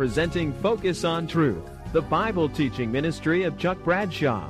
[0.00, 4.48] presenting Focus on Truth, the Bible teaching ministry of Chuck Bradshaw.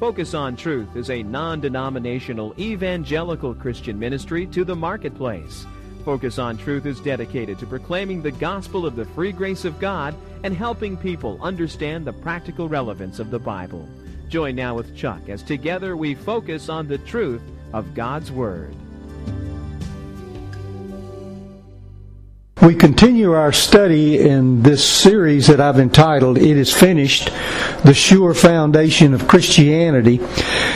[0.00, 5.64] Focus on Truth is a non denominational evangelical Christian ministry to the marketplace.
[6.04, 10.16] Focus on Truth is dedicated to proclaiming the gospel of the free grace of God
[10.42, 13.88] and helping people understand the practical relevance of the Bible.
[14.28, 17.42] Join now with Chuck as together we focus on the truth
[17.72, 18.74] of God's Word.
[22.60, 27.30] We continue our study in this series that I've entitled It is Finished,
[27.84, 30.18] the Sure Foundation of Christianity.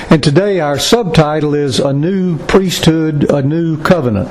[0.09, 4.31] And today our subtitle is A New Priesthood, A New Covenant.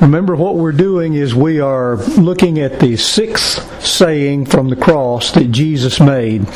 [0.00, 5.32] Remember what we're doing is we are looking at the sixth saying from the cross
[5.32, 6.46] that Jesus made.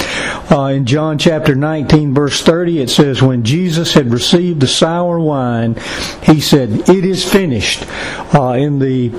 [0.51, 5.21] Uh, in John chapter 19 verse 30 it says, When Jesus had received the sour
[5.21, 5.77] wine,
[6.23, 7.85] he said, It is finished.
[8.35, 9.13] Uh, in the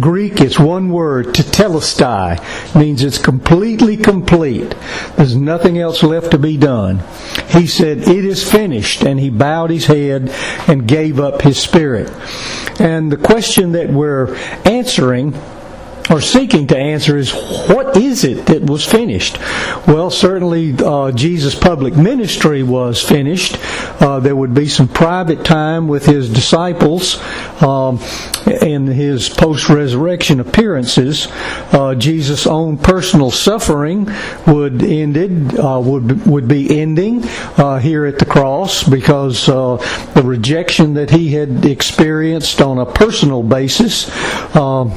[0.00, 4.74] Greek, it's one word, tetelestai, means it's completely complete.
[5.16, 7.02] There's nothing else left to be done.
[7.48, 10.30] He said, It is finished, and he bowed his head
[10.66, 12.10] and gave up his spirit.
[12.80, 15.34] And the question that we're answering
[16.12, 19.38] or seeking to answer is what is it that was finished?
[19.86, 23.56] Well, certainly uh, Jesus' public ministry was finished.
[24.00, 27.18] Uh, there would be some private time with his disciples
[27.62, 27.98] um,
[28.60, 31.28] in his post-resurrection appearances.
[31.72, 34.06] Uh, Jesus' own personal suffering
[34.46, 37.24] would ended uh, would would be ending
[37.56, 39.76] uh, here at the cross because uh,
[40.14, 44.10] the rejection that he had experienced on a personal basis.
[44.54, 44.92] Um,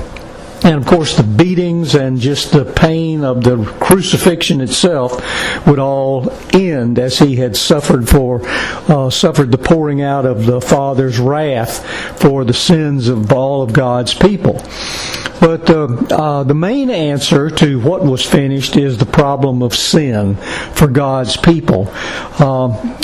[0.65, 6.33] and of course, the beatings and just the pain of the crucifixion itself would all
[6.53, 8.41] end as he had suffered for
[8.89, 11.85] uh, suffered the pouring out of the Father's wrath
[12.19, 14.53] for the sins of all of God's people.
[15.39, 20.35] But uh, uh, the main answer to what was finished is the problem of sin
[20.73, 21.89] for God's people.
[22.39, 22.97] Um,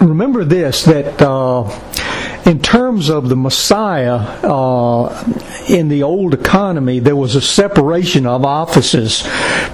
[0.00, 1.62] remember this that uh,
[2.48, 5.34] in terms of the Messiah, uh,
[5.68, 9.22] in the old economy, there was a separation of offices.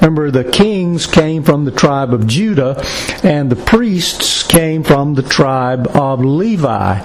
[0.00, 2.82] Remember, the kings came from the tribe of Judah,
[3.22, 6.98] and the priests came from the tribe of Levi.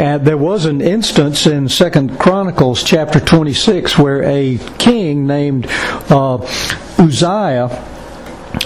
[0.00, 5.66] And there was an instance in Second Chronicles chapter 26 where a king named
[6.08, 6.38] uh,
[6.98, 7.68] Uzziah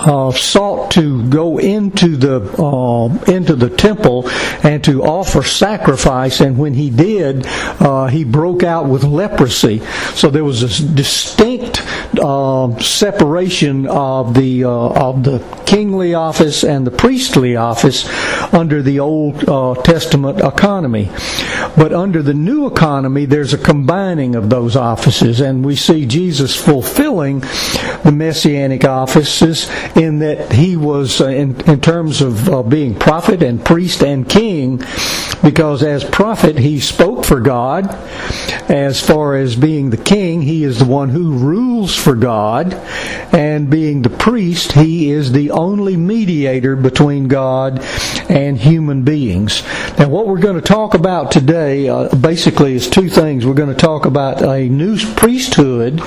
[0.00, 4.28] uh, sought to go into the uh, into the temple
[4.62, 7.44] and to offer sacrifice, and when he did,
[7.80, 9.80] uh, he broke out with leprosy.
[10.14, 11.82] So there was a distinct
[12.18, 18.08] uh, separation of the uh, of the kingly office and the priestly office
[18.52, 21.10] under the Old uh, Testament economy.
[21.76, 26.56] But under the new economy, there's a combining of those offices, and we see Jesus
[26.56, 27.40] fulfilling
[28.04, 33.42] the messianic offices in that he was, uh, in, in terms of uh, being prophet
[33.42, 34.82] and priest and king,
[35.42, 37.86] because as prophet he spoke for God.
[38.68, 42.74] As far as being the king, he is the one who rules for God,
[43.32, 47.80] and being the priest, he is the only mediator between God
[48.28, 49.62] and human beings.
[49.98, 53.46] Now, what we're going to talk about today uh, basically is two things.
[53.46, 56.00] We're going to talk about a new priesthood,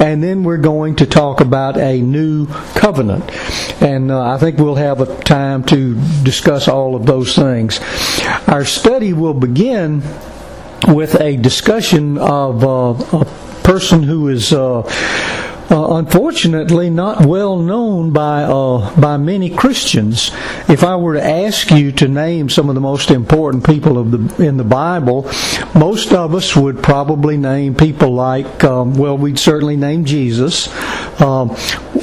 [0.00, 3.30] and then we're going to talk about a new covenant.
[3.82, 7.80] And uh, I think we'll have a time to discuss all of those things.
[8.54, 10.00] Our study will begin
[10.86, 13.24] with a discussion of uh, a
[13.64, 14.82] person who is uh,
[15.70, 20.30] uh, unfortunately not well known by uh, by many Christians.
[20.68, 24.10] If I were to ask you to name some of the most important people of
[24.10, 25.30] the in the Bible,
[25.74, 30.68] most of us would probably name people like um, well, we'd certainly name Jesus.
[31.20, 31.56] Um,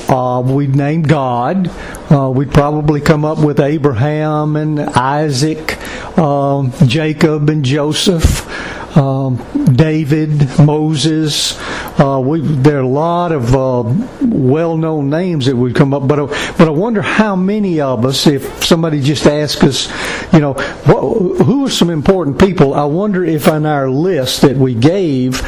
[0.09, 1.69] uh, we'd name God.
[2.11, 5.77] Uh, we'd probably come up with Abraham and Isaac,
[6.17, 8.47] um, Jacob and Joseph
[8.95, 9.37] um,
[9.73, 11.57] David, Moses.
[11.99, 13.83] Uh, we, there are a lot of uh,
[14.21, 16.27] well-known names that would come up, but uh,
[16.57, 19.87] but I wonder how many of us, if somebody just asked us,
[20.33, 22.73] you know, what, who are some important people?
[22.73, 25.41] I wonder if on our list that we gave,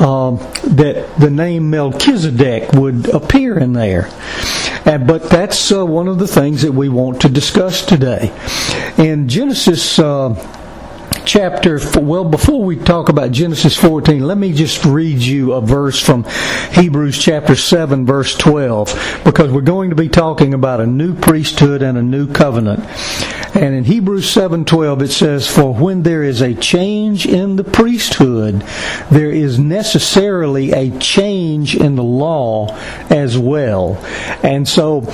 [0.00, 4.08] um, that the name Melchizedek would appear in there.
[4.84, 8.32] And, but that's uh, one of the things that we want to discuss today.
[8.96, 10.34] In Genesis uh,
[11.24, 16.00] chapter, well, before we talk about Genesis 14, let me just read you a verse
[16.00, 16.24] from
[16.72, 21.82] Hebrews chapter 7, verse 12, because we're going to be talking about a new priesthood
[21.82, 22.84] and a new covenant.
[23.54, 28.62] And in Hebrews 7:12 it says, "For when there is a change in the priesthood,
[29.10, 32.76] there is necessarily a change in the law
[33.10, 33.98] as well."
[34.44, 35.04] And so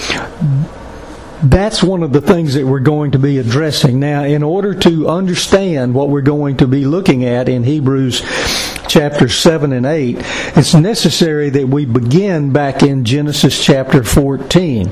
[1.42, 4.00] that's one of the things that we're going to be addressing.
[4.00, 8.22] Now, in order to understand what we're going to be looking at in Hebrews
[8.88, 10.16] chapter 7 and 8,
[10.56, 14.88] it's necessary that we begin back in Genesis chapter 14.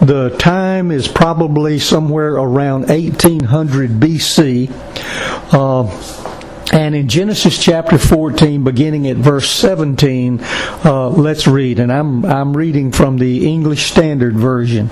[0.00, 4.70] The time is probably somewhere around 1800 BC.
[5.52, 6.16] Uh,
[6.72, 10.40] and in Genesis chapter 14, beginning at verse 17,
[10.84, 11.78] uh, let's read.
[11.78, 14.90] And I'm, I'm reading from the English Standard Version.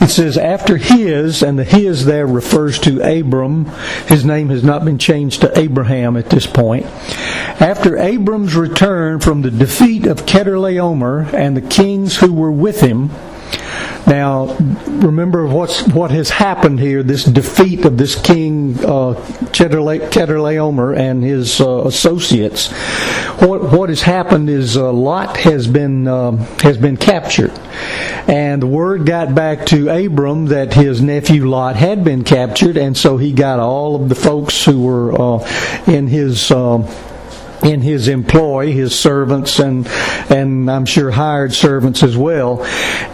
[0.00, 3.66] It says, After his, and the his there refers to Abram.
[4.06, 6.86] His name has not been changed to Abraham at this point.
[7.60, 13.10] After Abram's return from the defeat of Chedorlaomer and the kings who were with him,
[14.06, 14.56] now,
[14.86, 17.02] remember what's what has happened here.
[17.02, 19.14] This defeat of this king uh,
[19.52, 22.70] Chedorlaomer and his uh, associates.
[23.40, 27.52] What what has happened is uh, Lot has been uh, has been captured,
[28.26, 32.96] and the word got back to Abram that his nephew Lot had been captured, and
[32.96, 36.78] so he got all of the folks who were uh, in his uh,
[37.62, 39.86] in his employ, his servants, and
[40.30, 42.64] and I'm sure hired servants as well,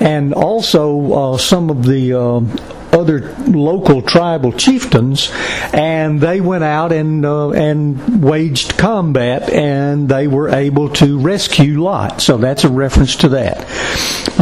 [0.00, 2.14] and also uh, some of the.
[2.14, 5.30] Uh, other local tribal chieftains,
[5.72, 11.82] and they went out and uh, and waged combat, and they were able to rescue
[11.82, 12.20] Lot.
[12.20, 13.66] So that's a reference to that.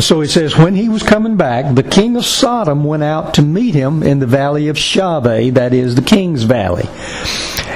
[0.02, 3.42] So it says, when he was coming back, the king of Sodom went out to
[3.42, 6.88] meet him in the valley of Shaveh, that is the king's valley,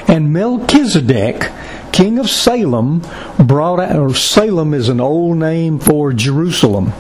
[0.09, 1.51] and Melchizedek
[1.93, 3.03] king of Salem
[3.39, 6.93] brought out, or Salem is an old name for Jerusalem.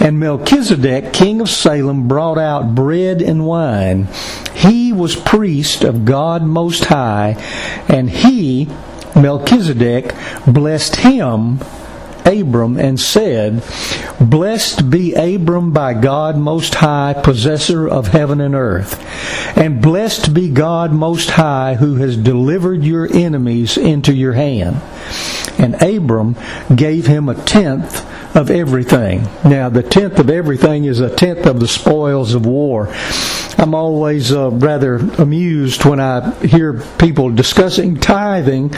[0.00, 4.08] And Melchizedek, king of Salem, brought out bread and wine.
[4.54, 7.36] He was priest of God Most High,
[7.88, 8.68] and he,
[9.14, 10.14] Melchizedek,
[10.46, 11.60] blessed him
[12.26, 13.62] Abram and said,
[14.20, 18.98] Blessed be Abram by God Most High, possessor of heaven and earth.
[19.56, 24.80] And blessed be God Most High, who has delivered your enemies into your hand.
[25.58, 26.36] And Abram
[26.74, 28.06] gave him a tenth
[28.36, 29.28] of everything.
[29.44, 32.88] Now, the tenth of everything is a tenth of the spoils of war.
[33.58, 38.74] I'm always uh, rather amused when I hear people discussing tithing,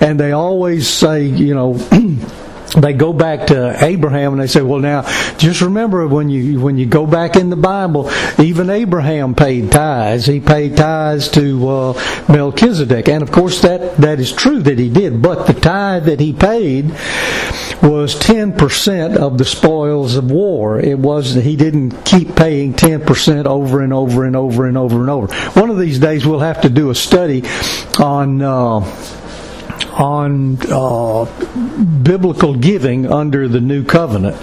[0.00, 1.74] and they always say, you know,
[2.76, 5.02] they go back to Abraham and they say, "Well, now
[5.38, 10.26] just remember when you when you go back in the Bible, even Abraham paid tithes.
[10.26, 14.90] He paid tithes to uh, Melchizedek, and of course that that is true that he
[14.90, 15.22] did.
[15.22, 16.94] But the tithe that he paid
[17.82, 20.78] was ten percent of the spoils of war.
[20.78, 25.00] It was he didn't keep paying ten percent over and over and over and over
[25.00, 25.34] and over.
[25.58, 27.42] One of these days we'll have to do a study
[27.98, 29.12] on." Uh,
[29.96, 31.24] on uh,
[32.02, 34.36] biblical giving under the new covenant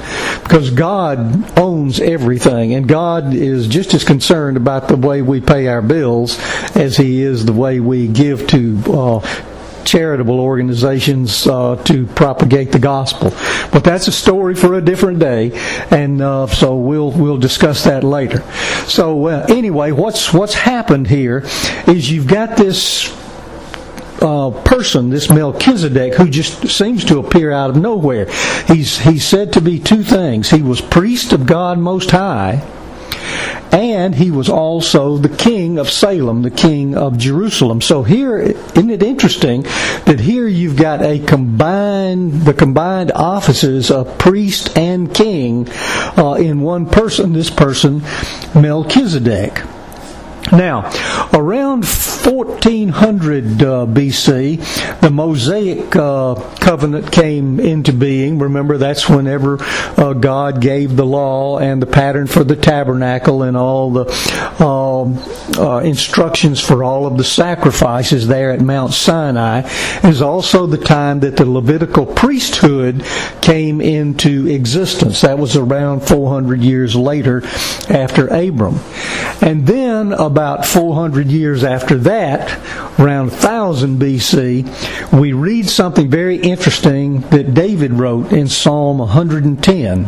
[0.44, 5.68] because God owns everything and God is just as concerned about the way we pay
[5.68, 6.40] our bills
[6.76, 9.44] as he is the way we give to uh,
[9.86, 13.30] charitable organizations uh, to propagate the gospel.
[13.72, 15.52] But that's a story for a different day,
[15.92, 18.42] and uh, so we'll we'll discuss that later.
[18.88, 21.44] So uh, anyway, what's what's happened here
[21.88, 23.12] is you've got this
[24.24, 28.26] uh, person, this Melchizedek, who just seems to appear out of nowhere.
[28.68, 30.50] He's, he's said to be two things.
[30.50, 32.68] He was priest of God Most High,
[33.72, 37.82] and he was also the king of Salem, the king of Jerusalem.
[37.82, 39.64] So here, isn't it interesting
[40.06, 45.68] that here you've got a combined, the combined offices of priest and king
[46.18, 48.04] uh, in one person, this person,
[48.54, 49.64] Melchizedek.
[50.52, 50.92] Now,
[51.34, 51.86] around
[52.26, 58.40] 1400 uh, BC, the Mosaic uh, covenant came into being.
[58.40, 63.58] Remember, that's whenever uh, God gave the law and the pattern for the tabernacle and
[63.58, 64.06] all the
[64.64, 65.18] um,
[65.86, 69.62] instructions for all of the sacrifices there at Mount Sinai.
[70.04, 73.04] Is also the time that the Levitical priesthood
[73.42, 75.22] came into existence.
[75.22, 77.44] That was around 400 years later
[77.90, 78.80] after Abram.
[79.42, 82.13] And then about 400 years after that,
[83.00, 90.08] around 1000 BC, we read something very interesting that David wrote in Psalm 110.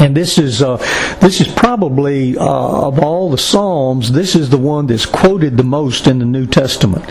[0.00, 0.78] And this is uh,
[1.20, 5.64] this is probably uh, of all the psalms, this is the one that's quoted the
[5.64, 7.04] most in the New Testament.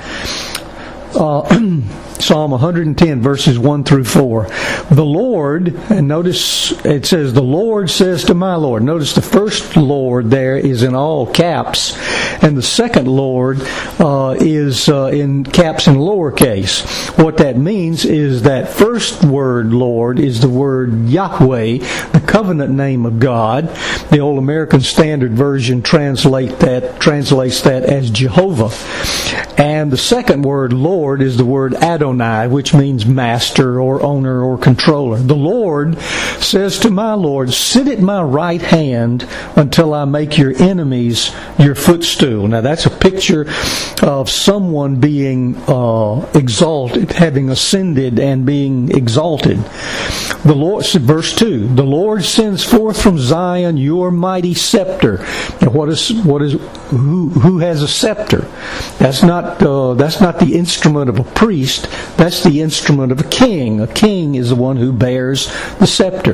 [1.16, 1.42] Uh,
[2.22, 4.48] Psalm 110, verses 1 through 4.
[4.92, 8.84] The Lord, and notice it says, The Lord says to my Lord.
[8.84, 11.98] Notice the first Lord there is in all caps,
[12.44, 13.58] and the second Lord
[14.00, 17.18] uh, is uh, in caps and lowercase.
[17.22, 21.80] What that means is that first word Lord is the word Yahweh,
[22.12, 23.68] the covenant name of God.
[24.12, 28.70] The old American Standard Version translate that translates that as Jehovah.
[29.58, 34.58] And the second word Lord is the word Adonai which means master or owner or
[34.58, 35.18] controller.
[35.18, 35.98] The Lord
[36.40, 41.76] says to my Lord, Sit at my right hand until I make your enemies your
[41.76, 42.48] footstool.
[42.48, 43.48] Now that's a picture
[44.04, 49.58] of someone being uh, exalted, having ascended and being exalted.
[50.44, 55.18] The Lord, verse two, the Lord sends forth from Zion your mighty scepter.
[55.62, 56.54] Now what is what is
[56.90, 58.48] who who has a scepter?
[58.98, 61.88] That's not uh, that's not the instrument of a priest.
[62.18, 63.82] That's the instrument of a king.
[63.82, 65.48] A king is the one who bears
[65.80, 66.34] the scepter.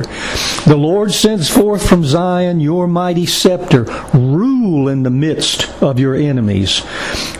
[0.66, 3.84] The Lord sends forth from Zion your mighty scepter.
[4.14, 6.82] Rule in the midst of your enemies.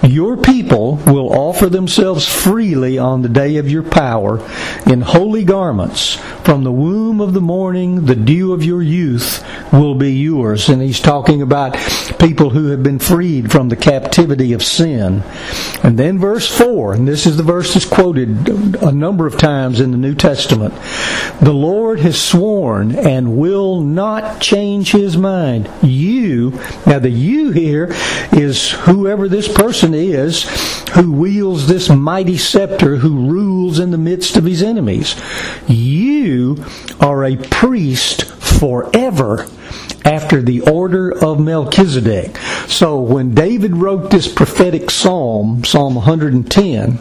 [0.04, 4.40] Your people will offer themselves freely on the day of your power
[4.86, 6.16] in holy garments.
[6.44, 9.44] From the womb of the morning, the dew of your youth
[9.74, 10.70] will be yours.
[10.70, 11.76] And he's talking about
[12.20, 15.24] people who have been freed from the captivity of sin.
[15.84, 18.50] And then verse 4, this is the verse that's quoted
[18.82, 20.74] a number of times in the New Testament.
[21.42, 25.70] The Lord has sworn and will not change his mind.
[25.82, 26.52] You,
[26.86, 27.90] now the you here
[28.32, 30.44] is whoever this person is
[30.90, 35.16] who wields this mighty scepter, who rules in the midst of his enemies.
[35.68, 36.66] You
[37.00, 39.48] are a priest forever
[40.06, 42.38] after the order of Melchizedek.
[42.68, 47.00] So when David wrote this prophetic psalm, Psalm 110,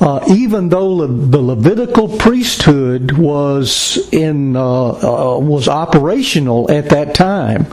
[0.00, 7.66] uh, even though the Levitical priesthood was in uh, uh, was operational at that time,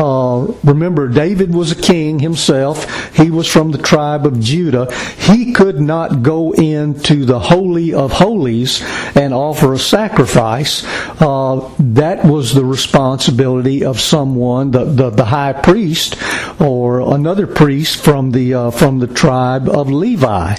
[0.00, 3.14] uh, remember, David was a king himself.
[3.14, 4.90] He was from the tribe of Judah.
[5.18, 8.82] He could not go into the Holy of Holies
[9.14, 10.84] and offer a sacrifice.
[11.20, 16.16] Uh, that was the responsibility of someone, the, the, the, high priest
[16.60, 20.56] or another priest from the, uh, from the tribe of Levi.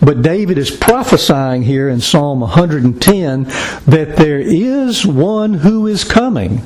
[0.00, 3.44] But David is prophesying here in Psalm 110
[3.86, 6.58] that there is one who is coming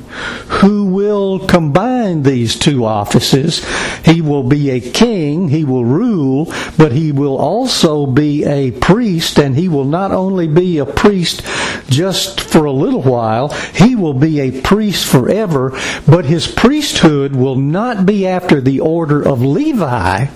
[0.63, 3.65] who will combine these two offices.
[4.05, 9.39] He will be a king, he will rule, but he will also be a priest,
[9.39, 11.41] and he will not only be a priest
[11.89, 15.77] just for a little while, he will be a priest forever,
[16.07, 20.27] but his priesthood will not be after the order of Levi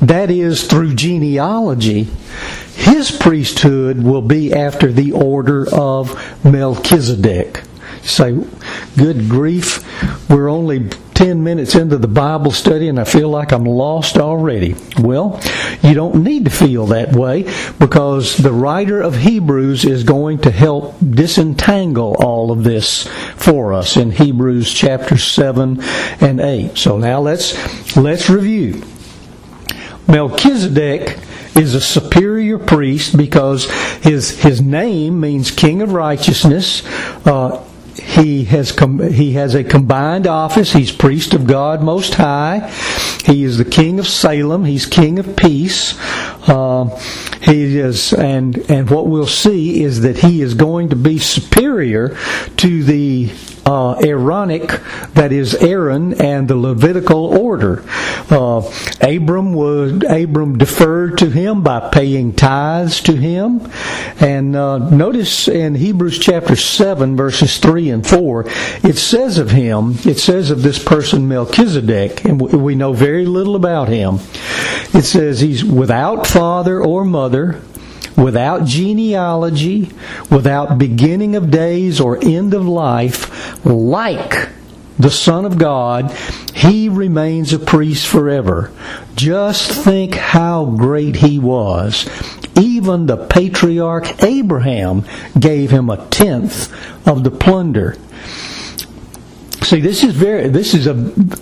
[0.00, 2.08] that is through genealogy,
[2.74, 7.62] his priesthood will be after the order of Melchizedek.
[8.02, 8.36] say,
[8.96, 9.82] good grief,
[10.28, 14.74] we're only 10 minutes into the Bible study and I feel like I'm lost already.
[14.98, 15.40] Well,
[15.82, 17.44] you don't need to feel that way
[17.78, 23.06] because the writer of Hebrews is going to help disentangle all of this
[23.36, 25.80] for us in Hebrews chapter 7
[26.20, 26.76] and 8.
[26.76, 28.82] So now let's let's review.
[30.08, 31.18] Melchizedek
[31.56, 33.70] is a superior priest because
[34.02, 36.84] his his name means King of Righteousness.
[37.26, 37.64] Uh,
[37.96, 40.72] he has com- he has a combined office.
[40.72, 42.70] He's priest of God Most High.
[43.24, 44.64] He is the King of Salem.
[44.64, 45.98] He's King of Peace.
[46.48, 46.86] Uh,
[47.42, 52.16] he is, and and what we'll see is that he is going to be superior
[52.56, 53.30] to the
[53.66, 54.68] uh, Aaronic,
[55.14, 57.84] that is Aaron and the Levitical order.
[58.30, 58.62] Uh,
[59.00, 63.70] Abram was Abram deferred to him by paying tithes to him,
[64.20, 68.44] and uh, notice in Hebrews chapter seven verses three and four,
[68.82, 73.56] it says of him, it says of this person Melchizedek, and we know very little
[73.56, 74.18] about him.
[74.92, 77.60] It says he's without father or mother
[78.16, 79.90] without genealogy,
[80.30, 84.48] without beginning of days or end of life, like
[84.98, 86.10] the Son of God,
[86.54, 88.72] he remains a priest forever.
[89.16, 92.08] Just think how great he was.
[92.56, 95.04] Even the patriarch Abraham
[95.38, 96.72] gave him a tenth
[97.06, 97.96] of the plunder.
[99.64, 100.92] See, this is very this is a,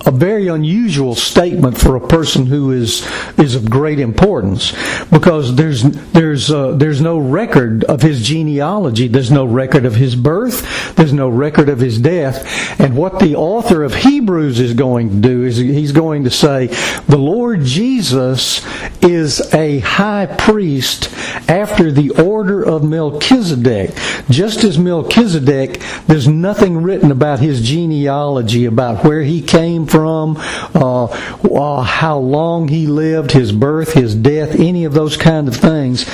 [0.06, 3.04] a very unusual statement for a person who is
[3.36, 4.72] is of great importance
[5.10, 10.14] because there's there's uh, there's no record of his genealogy, there's no record of his
[10.14, 15.08] birth, there's no record of his death, and what the author of Hebrews is going
[15.10, 16.68] to do is he's going to say
[17.08, 18.64] the Lord Jesus
[19.02, 21.12] is a high priest
[21.48, 23.90] after the order of Melchizedek,
[24.30, 30.36] just as Melchizedek, there's nothing written about his genealogy about where he came from,
[30.74, 35.56] uh, uh, how long he lived, his birth, his death, any of those kind of
[35.56, 36.08] things.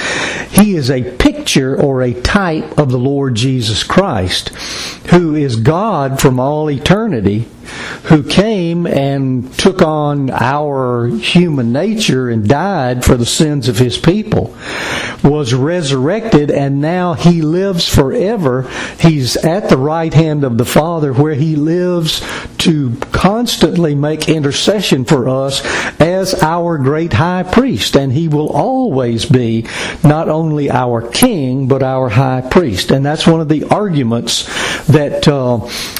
[0.51, 4.49] He is a picture or a type of the Lord Jesus Christ,
[5.11, 7.49] who is God from all eternity
[8.05, 13.99] who came and took on our human nature and died for the sins of his
[13.99, 14.57] people,
[15.23, 18.63] was resurrected, and now he lives forever.
[18.99, 22.23] He's at the right hand of the Father where he lives
[22.59, 25.63] to constantly make intercession for us
[26.01, 27.97] as our great high priest.
[27.97, 29.67] And he will always be
[30.03, 31.38] not only our king,
[31.69, 32.91] but our high priest.
[32.91, 34.45] And that's one of the arguments
[34.87, 35.59] that, uh,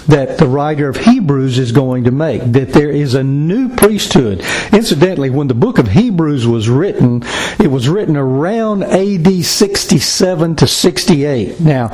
[0.09, 4.45] that the writer of Hebrews is going to make that there is a new priesthood.
[4.73, 7.23] Incidentally, when the book of Hebrews was written,
[7.59, 11.61] it was written around AD 67 to 68.
[11.61, 11.89] Now,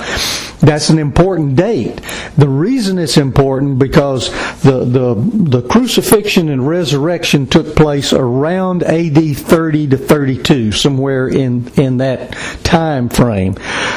[0.61, 2.01] that's an important date.
[2.37, 4.31] The reason it's important because
[4.63, 11.69] the, the, the crucifixion and resurrection took place around AD 30 to 32, somewhere in,
[11.77, 12.33] in that
[12.63, 13.34] time frame.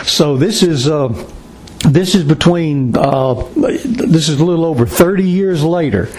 [0.06, 1.10] So this is, uh,
[1.88, 6.10] this is between uh, this is a little over 30 years later.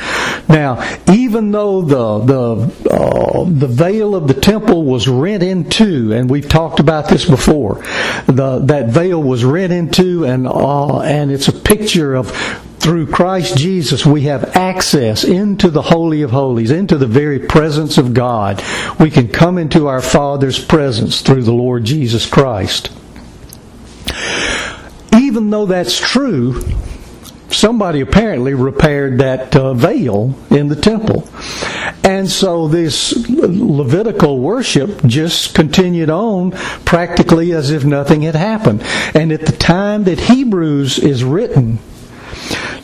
[0.49, 0.83] Now
[1.13, 6.31] even though the the uh, the veil of the temple was rent in two and
[6.31, 7.83] we've talked about this before
[8.27, 12.31] the that veil was rent in two and uh, and it's a picture of
[12.79, 17.99] through Christ Jesus, we have access into the Holy of Holies, into the very presence
[17.99, 18.63] of God.
[19.01, 22.91] We can come into our Father's presence through the Lord Jesus Christ
[25.29, 26.59] even though that's true,
[27.51, 31.29] somebody apparently repaired that uh, veil in the temple.
[32.03, 36.53] And so this Levitical worship just continued on
[36.87, 38.81] practically as if nothing had happened.
[39.15, 41.79] And at the time that Hebrews is written,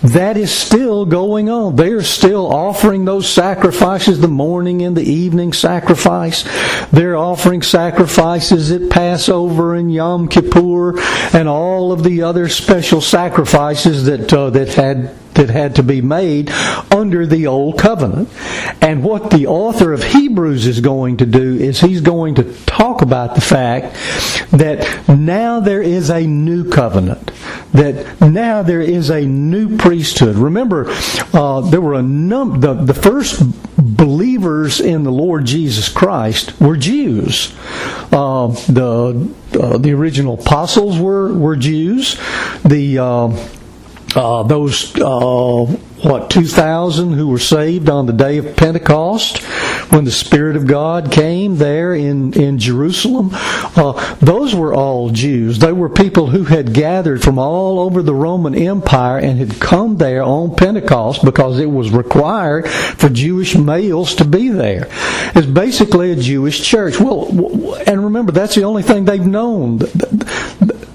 [0.04, 1.76] that is still going on.
[1.76, 6.44] They are still offering those sacrifices, the morning and the evening sacrifice.
[6.90, 11.00] They're offering sacrifices at Passover and Yom Kippur
[11.34, 16.00] and all of the other special sacrifices that uh, that had that had to be
[16.00, 16.50] made
[16.90, 18.28] under the old covenant.
[18.80, 23.02] And what the author of Hebrews is going to do is he's going to talk
[23.02, 23.94] about the fact
[24.50, 27.30] that now there is a new covenant,
[27.73, 30.36] that now there is a new priesthood.
[30.36, 30.86] Remember,
[31.32, 33.42] uh, there were a num the, the first
[33.76, 37.54] believers in the Lord Jesus Christ were Jews.
[38.12, 42.16] Uh, the uh, the original apostles were were Jews.
[42.64, 42.99] The
[44.14, 45.64] uh, those uh,
[46.02, 49.38] what 2000 who were saved on the day of Pentecost
[49.90, 55.58] when the Spirit of God came there in in Jerusalem uh, those were all Jews.
[55.58, 59.96] They were people who had gathered from all over the Roman Empire and had come
[59.96, 64.88] there on Pentecost because it was required for Jewish males to be there.
[65.34, 67.00] It's basically a Jewish church.
[67.00, 69.80] Well and remember that's the only thing they've known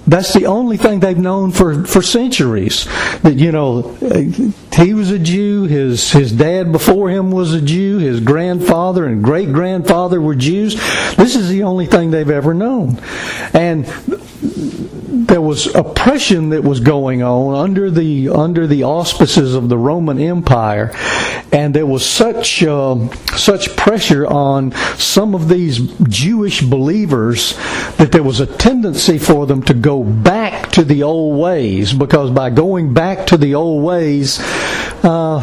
[0.10, 2.86] that's the only thing they've known for, for centuries.
[3.22, 3.82] That you know,
[4.74, 5.66] he was a Jew.
[5.66, 7.98] His his dad before him was a Jew.
[7.98, 10.76] His grandfather and great grandfather were Jews.
[11.16, 13.00] This is the only thing they've ever known,
[13.54, 13.86] and
[15.30, 20.20] there was oppression that was going on under the under the auspices of the Roman
[20.20, 20.92] Empire,
[21.52, 27.56] and there was such uh, such pressure on some of these Jewish believers
[27.98, 32.32] that there was a tendency for them to go back to the old ways because
[32.32, 34.40] by going back to the old ways.
[35.02, 35.40] Uh,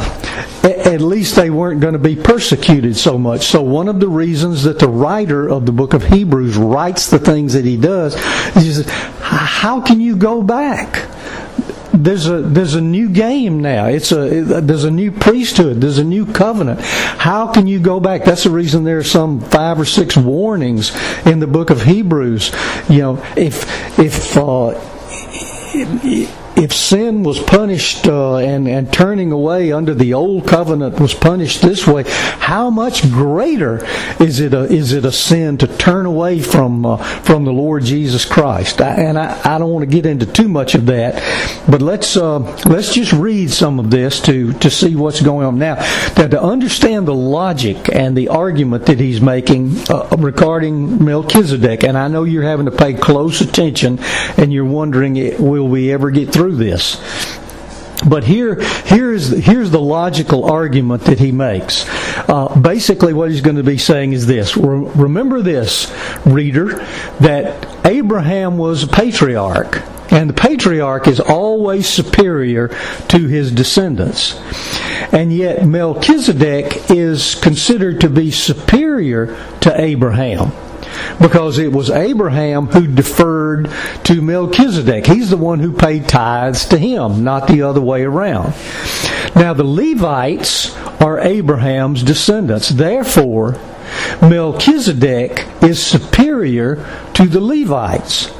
[0.64, 3.46] at least they weren't going to be persecuted so much.
[3.46, 7.18] So one of the reasons that the writer of the book of Hebrews writes the
[7.18, 8.14] things that he does
[8.56, 8.88] is he says,
[9.20, 11.08] how can you go back?
[11.96, 13.86] There's a there's a new game now.
[13.86, 15.80] It's a there's a new priesthood.
[15.80, 16.80] There's a new covenant.
[16.80, 18.24] How can you go back?
[18.24, 20.94] That's the reason there are some five or six warnings
[21.26, 22.52] in the book of Hebrews.
[22.88, 24.70] You know, if if uh,
[26.56, 31.60] if sin was punished uh, and and turning away under the old covenant was punished
[31.60, 33.84] this way, how much greater
[34.18, 37.84] is it a is it a sin to turn away from uh, from the Lord
[37.84, 38.80] Jesus Christ?
[38.80, 41.22] I, and I, I don't want to get into too much of that,
[41.68, 45.58] but let's uh, let's just read some of this to to see what's going on
[45.58, 45.74] now.
[46.16, 51.98] Now to understand the logic and the argument that he's making uh, regarding Melchizedek, and
[51.98, 53.98] I know you're having to pay close attention,
[54.38, 57.00] and you're wondering, will we ever get through this?
[58.06, 61.86] But here, here's here's the logical argument that he makes.
[62.28, 65.92] Uh, basically, what he's going to be saying is this: Remember this,
[66.26, 66.84] reader,
[67.20, 69.82] that Abraham was a patriarch,
[70.12, 72.68] and the patriarch is always superior
[73.08, 74.38] to his descendants,
[75.12, 80.52] and yet Melchizedek is considered to be superior to Abraham
[81.20, 83.70] because it was Abraham who deferred
[84.04, 85.06] to Melchizedek.
[85.06, 88.54] He's the one who paid tithes to him, not the other way around.
[89.34, 92.70] Now, the Levites are Abraham's descendants.
[92.70, 93.58] Therefore,
[94.22, 96.76] Melchizedek is superior
[97.14, 98.32] to the Levites.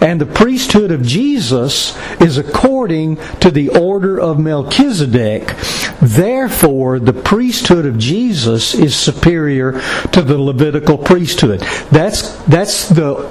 [0.00, 5.54] And the priesthood of Jesus is according to the order of Melchizedek.
[6.02, 9.80] Therefore, the priesthood of Jesus is superior
[10.12, 11.60] to the Levitical priesthood.
[11.90, 13.30] That's, that's the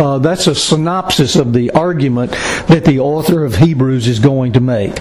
[0.00, 2.30] uh, that's a synopsis of the argument
[2.68, 4.98] that the author of Hebrews is going to make.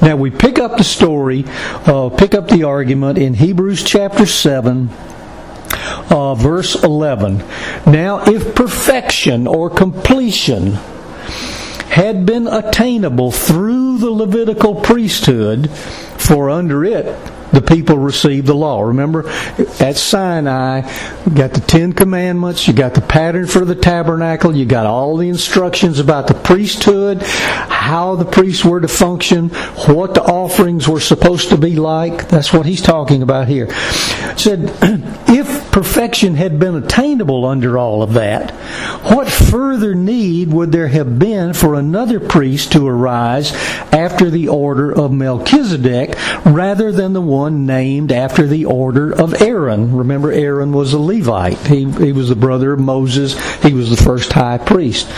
[0.00, 4.90] Now we pick up the story, uh, pick up the argument in Hebrews chapter 7,
[6.10, 7.38] uh, verse 11.
[7.86, 10.74] Now, if perfection or completion
[11.90, 17.16] had been attainable through the Levitical priesthood, for under it
[17.52, 18.82] the people received the law.
[18.82, 19.28] Remember,
[19.80, 20.88] at Sinai,
[21.26, 25.16] you got the Ten Commandments, you got the pattern for the tabernacle, you got all
[25.16, 29.48] the instructions about the priesthood, how the priests were to function,
[29.88, 32.28] what the offerings were supposed to be like.
[32.28, 33.70] That's what he's talking about here.
[34.36, 34.60] said,
[35.28, 38.50] if perfection had been attainable under all of that,
[39.12, 43.52] what further need would there have been for another priest to arise
[43.92, 49.96] after the order of Melchizedek rather than the one named after the order of Aaron.
[49.96, 51.58] Remember, Aaron was a Levite.
[51.66, 53.38] He, he was the brother of Moses.
[53.62, 55.08] He was the first high priest.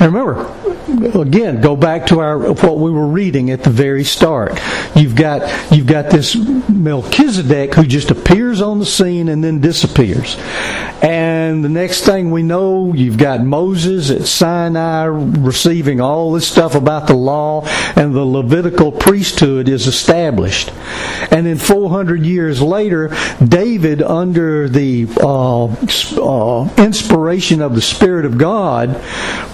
[0.00, 0.44] And remember,
[0.88, 4.58] again, go back to our what we were reading at the very start.
[4.94, 6.34] You've got you've got this
[6.68, 10.36] Melchizedek who just appears on the scene and then disappears.
[11.00, 16.74] And the next thing we know, you've got Moses at Sinai receiving all this stuff
[16.74, 20.72] about the law, and the Levitical priesthood is established.
[21.30, 28.36] And then 400 years later, David, under the uh, uh, inspiration of the Spirit of
[28.36, 29.00] God,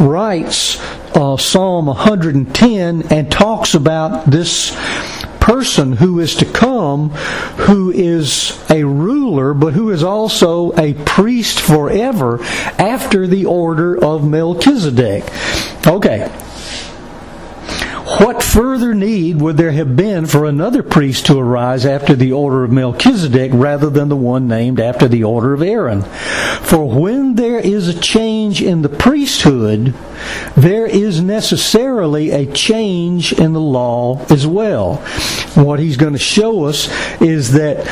[0.01, 0.81] writes
[1.15, 4.77] uh, Psalm 110 and talks about this
[5.41, 11.61] person who is to come who is a ruler but who is also a priest
[11.61, 12.43] forever
[12.79, 15.23] after the order of Melchizedek.
[15.87, 16.33] Okay,
[18.05, 22.63] what further need would there have been for another priest to arise after the order
[22.63, 26.03] of Melchizedek rather than the one named after the order of Aaron?
[26.03, 29.95] For when there is a change in the priesthood,
[30.55, 34.97] there is necessarily a change in the law as well.
[35.55, 36.89] What he's going to show us
[37.23, 37.87] is that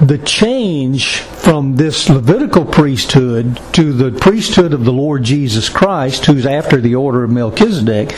[0.00, 6.46] the change from this Levitical priesthood to the priesthood of the Lord Jesus Christ, who's
[6.46, 8.12] after the order of Melchizedek,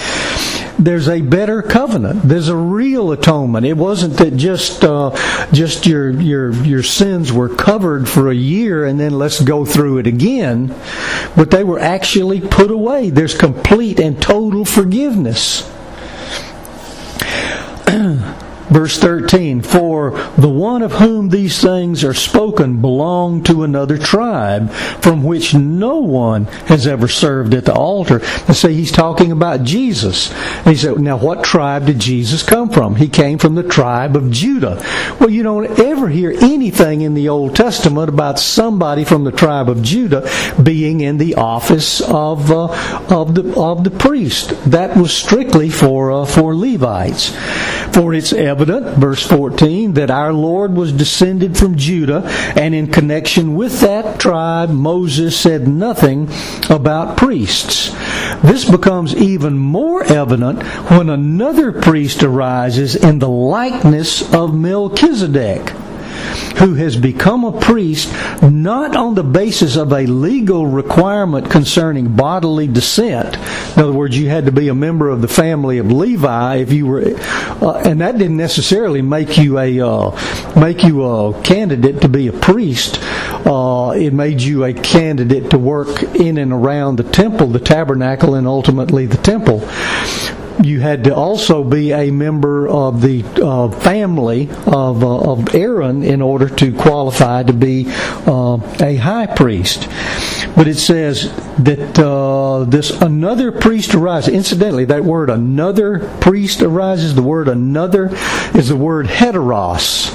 [0.78, 2.22] there's a better covenant.
[2.22, 3.66] There's a real atonement.
[3.66, 5.10] It wasn't that just uh,
[5.52, 9.98] just your your your sins were covered for a year and then let's go through
[9.98, 10.74] it again,
[11.36, 13.10] but they were actually put away.
[13.10, 15.68] There's complete and total forgiveness.
[18.72, 24.70] Verse 13, For the one of whom these things are spoken belonged to another tribe,
[24.70, 28.22] from which no one has ever served at the altar.
[28.46, 30.32] And see, he's talking about Jesus.
[30.32, 32.96] And he said, Now, what tribe did Jesus come from?
[32.96, 34.82] He came from the tribe of Judah.
[35.20, 39.68] Well, you don't ever hear anything in the Old Testament about somebody from the tribe
[39.68, 40.26] of Judah
[40.62, 42.68] being in the office of, uh,
[43.10, 44.54] of, the, of the priest.
[44.70, 47.36] That was strictly for, uh, for Levites.
[47.92, 52.22] For it's evident evident, verse 14, that our Lord was descended from Judah,
[52.56, 56.28] and in connection with that tribe, Moses said nothing
[56.70, 57.88] about priests.
[58.42, 65.72] This becomes even more evident when another priest arises in the likeness of Melchizedek.
[66.58, 72.66] Who has become a priest not on the basis of a legal requirement concerning bodily
[72.66, 73.36] descent.
[73.76, 76.72] In other words, you had to be a member of the family of Levi if
[76.72, 82.00] you were, uh, and that didn't necessarily make you a uh, make you a candidate
[82.02, 82.98] to be a priest.
[83.46, 88.34] Uh, it made you a candidate to work in and around the temple, the tabernacle,
[88.34, 89.60] and ultimately the temple
[90.64, 96.02] you had to also be a member of the uh, family of, uh, of Aaron
[96.02, 99.88] in order to qualify to be uh, a high priest.
[100.56, 104.34] But it says that uh, this another priest arises.
[104.34, 108.10] Incidentally, that word another priest arises, the word another
[108.54, 110.12] is the word heteros,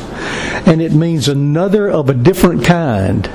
[0.68, 3.30] and it means another of a different kind.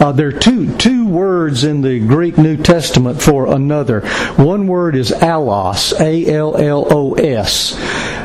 [0.00, 4.00] Uh, there are two two words in the Greek New Testament for another.
[4.36, 7.74] One word is allos, A L L O S.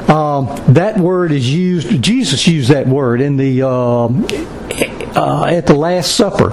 [0.09, 2.01] Um, that word is used.
[2.01, 3.63] Jesus used that word in the.
[3.63, 4.07] Uh,
[5.15, 6.49] uh, at the Last Supper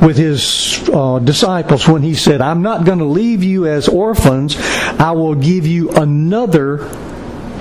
[0.00, 4.56] with his uh, disciples when he said, I'm not going to leave you as orphans,
[4.56, 6.88] I will give you another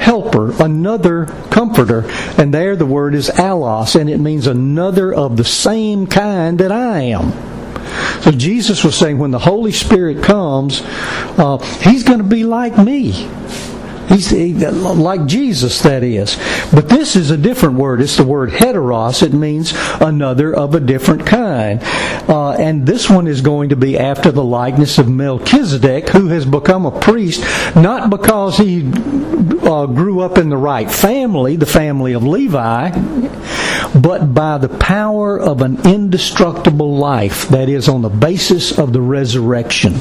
[0.06, 2.06] helper, another comforter.
[2.38, 6.72] And there the word is allos, and it means another of the same kind that
[6.72, 7.32] I am.
[8.22, 12.78] So Jesus was saying when the Holy Spirit comes, uh, He's going to be like
[12.78, 13.28] me.
[14.08, 16.38] He's like Jesus, that is.
[16.72, 18.02] But this is a different word.
[18.02, 19.24] It's the word heteros.
[19.24, 21.80] It means another of a different kind.
[22.30, 26.46] Uh, and this one is going to be after the likeness of Melchizedek, who has
[26.46, 27.44] become a priest,
[27.76, 32.92] not because he uh, grew up in the right family, the family of Levi,
[34.00, 39.02] but by the power of an indestructible life, that is, on the basis of the
[39.02, 39.94] resurrection.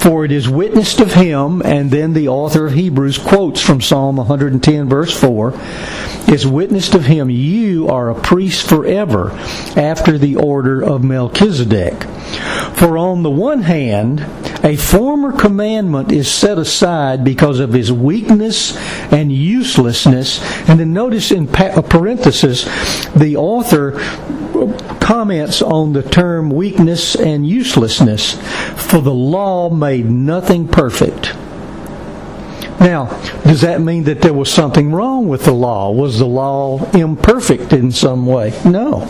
[0.00, 4.16] For it is witnessed of him, and then the author of Hebrews quotes from Psalm
[4.16, 5.54] 110, verse 4
[6.32, 9.32] is witnessed of him, you are a priest forever,
[9.76, 12.04] after the order of Melchizedek.
[12.74, 14.20] For on the one hand,
[14.62, 18.76] a former commandment is set aside because of his weakness
[19.12, 20.40] and uselessness.
[20.68, 22.64] And then notice in uh, parenthesis,
[23.14, 23.98] the author
[25.10, 28.34] comments on the term weakness and uselessness.
[28.80, 31.34] For the law made nothing perfect.
[32.78, 33.06] Now,
[33.42, 35.90] does that mean that there was something wrong with the law?
[35.90, 38.52] Was the law imperfect in some way?
[38.64, 39.04] No.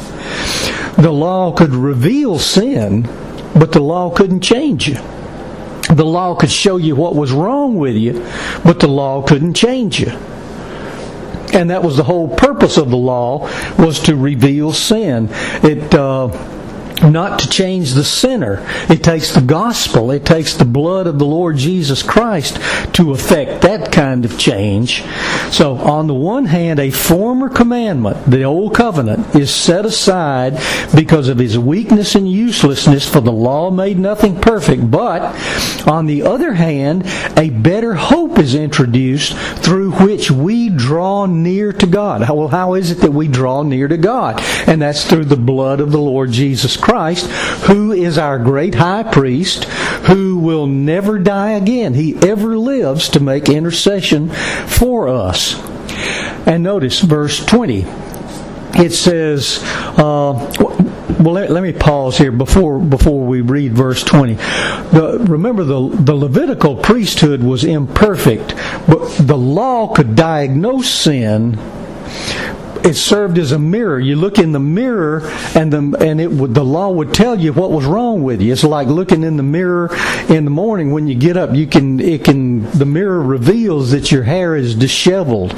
[0.96, 3.02] The law could reveal sin,
[3.54, 4.96] but the law couldn't change you.
[5.94, 8.26] The law could show you what was wrong with you,
[8.64, 10.12] but the law couldn't change you.
[11.52, 15.28] And that was the whole purpose of the law was to reveal sin.
[15.62, 16.28] It uh,
[17.08, 18.66] not to change the sinner.
[18.88, 22.58] It takes the gospel, it takes the blood of the Lord Jesus Christ
[22.94, 25.02] to effect that kind of change.
[25.50, 30.60] So, on the one hand, a former commandment, the old covenant, is set aside
[30.94, 34.90] because of his weakness and uselessness, for the law made nothing perfect.
[34.90, 35.22] But,
[35.88, 37.04] on the other hand,
[37.36, 42.29] a better hope is introduced through which we draw near to God.
[42.29, 44.40] Well, how is it that we draw near to God?
[44.66, 46.90] And that's through the blood of the Lord Jesus Christ.
[46.90, 47.26] Christ,
[47.66, 49.64] who is our great high priest,
[50.09, 51.94] who will never die again.
[51.94, 55.55] He ever lives to make intercession for us.
[56.46, 57.85] And notice verse 20.
[58.74, 59.61] It says,
[59.98, 60.33] uh,
[61.20, 64.35] well, let, let, me pause here before before we read verse 20.
[64.35, 68.54] The, remember, the, the Levitical priesthood was imperfect,
[68.88, 71.59] but the law could diagnose sin
[72.85, 73.98] it served as a mirror.
[73.98, 75.22] You look in the mirror,
[75.54, 78.52] and the and it would the law would tell you what was wrong with you.
[78.52, 79.90] It's like looking in the mirror
[80.28, 81.54] in the morning when you get up.
[81.54, 85.53] You can it can the mirror reveals that your hair is disheveled.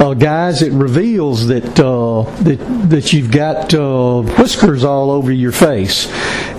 [0.00, 2.58] Uh, guys, it reveals that uh, that
[2.90, 6.06] that you've got uh, whiskers all over your face.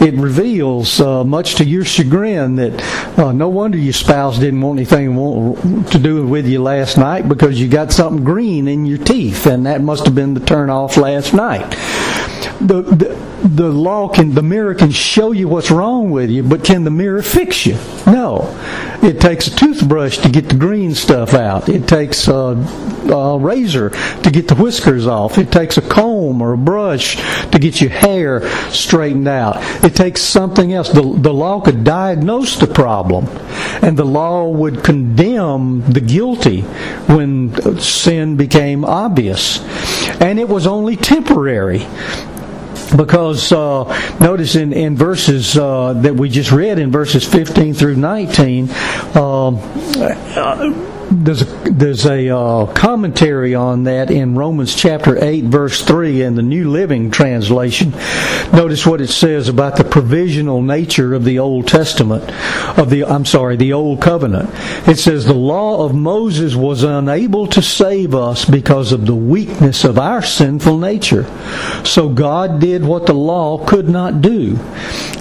[0.01, 4.79] It reveals, uh, much to your chagrin, that uh, no wonder your spouse didn't want
[4.79, 5.13] anything
[5.85, 9.65] to do with you last night because you got something green in your teeth, and
[9.65, 11.75] that must must have been the turn off last night.
[12.59, 12.81] The,
[13.43, 16.91] the, law can, the mirror can show you what's wrong with you, but can the
[16.91, 17.77] mirror fix you?
[18.05, 18.53] No.
[19.01, 21.69] It takes a toothbrush to get the green stuff out.
[21.69, 25.37] It takes a, a razor to get the whiskers off.
[25.37, 27.15] It takes a comb or a brush
[27.51, 29.57] to get your hair straightened out.
[29.83, 30.89] It takes something else.
[30.89, 33.27] The, the law could diagnose the problem,
[33.81, 36.61] and the law would condemn the guilty
[37.07, 39.59] when sin became obvious
[40.19, 41.85] and it was only temporary
[42.95, 47.95] because uh, notice in, in verses uh, that we just read in verses 15 through
[47.95, 48.69] 19
[49.15, 49.57] um,
[49.95, 56.21] uh, there's a, there's a uh, commentary on that in Romans chapter 8 verse 3
[56.21, 57.91] in the New Living Translation.
[58.53, 62.23] Notice what it says about the provisional nature of the Old Testament
[62.77, 64.49] of the I'm sorry, the Old Covenant.
[64.87, 69.83] It says the law of Moses was unable to save us because of the weakness
[69.83, 71.25] of our sinful nature.
[71.83, 74.55] So God did what the law could not do.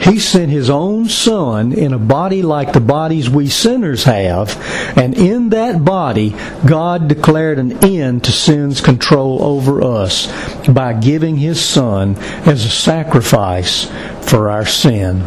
[0.02, 4.56] He sent his own son in a body like the bodies we sinners have,
[4.96, 6.34] and in that body,
[6.66, 10.26] God declared an end to sin's control over us
[10.68, 13.90] by giving his son as a sacrifice
[14.28, 15.24] for our sin.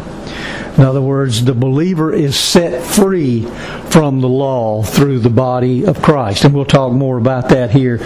[0.76, 3.42] In other words, the believer is set free
[3.90, 6.44] from the law through the body of Christ.
[6.44, 7.98] And we'll talk more about that here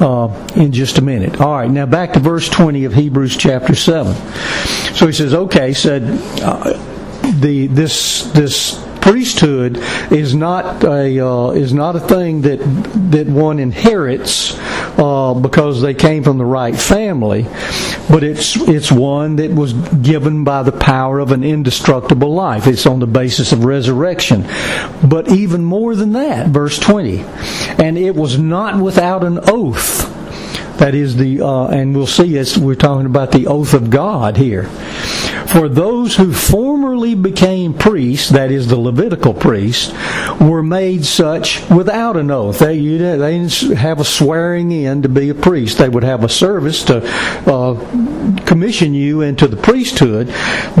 [0.00, 1.38] uh, in just a minute.
[1.38, 4.14] All right, now back to verse 20 of Hebrews chapter 7.
[4.94, 6.02] So he says, okay, said,
[6.40, 6.72] uh,
[7.40, 9.76] the this this priesthood
[10.10, 12.58] is not a uh, is not a thing that
[13.10, 14.58] that one inherits
[14.98, 17.42] uh, because they came from the right family,
[18.08, 22.66] but it's it's one that was given by the power of an indestructible life.
[22.66, 24.46] It's on the basis of resurrection.
[25.06, 27.20] But even more than that, verse twenty,
[27.78, 30.12] and it was not without an oath.
[30.78, 34.36] That is the, uh, and we'll see as we're talking about the oath of God
[34.36, 34.68] here.
[35.46, 39.92] For those who formerly became priests, that is the Levitical priests,
[40.40, 42.58] were made such without an oath.
[42.58, 45.78] They, they didn't have a swearing in to be a priest.
[45.78, 47.02] They would have a service to
[47.46, 47.74] uh,
[48.44, 50.28] commission you into the priesthood,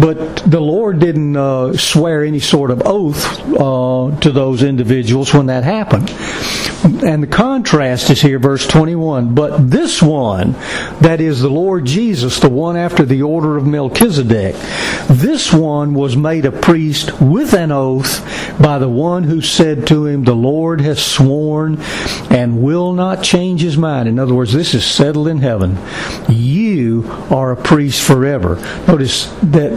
[0.00, 5.46] but the Lord didn't uh, swear any sort of oath uh, to those individuals when
[5.46, 6.10] that happened.
[6.84, 9.34] And the contrast is here, verse 21.
[9.34, 10.52] But this one,
[11.00, 14.53] that is the Lord Jesus, the one after the order of Melchizedek,
[15.08, 18.22] this one was made a priest with an oath
[18.60, 21.80] by the one who said to him, The Lord has sworn
[22.30, 24.08] and will not change his mind.
[24.08, 25.78] In other words, this is settled in heaven.
[26.28, 28.56] You are a priest forever.
[28.86, 29.72] Notice that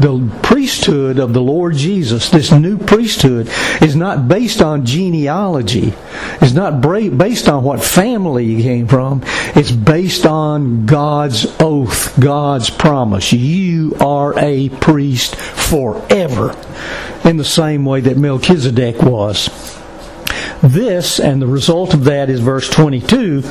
[0.00, 3.48] the priesthood of the Lord Jesus, this new priesthood,
[3.80, 5.92] is not based on genealogy.
[6.40, 9.22] It's not based on what family you came from.
[9.54, 13.32] It's based on God's oath, God's promise.
[13.32, 16.56] You are a priest forever,
[17.24, 19.81] in the same way that Melchizedek was.
[20.62, 23.42] This, and the result of that is verse 22,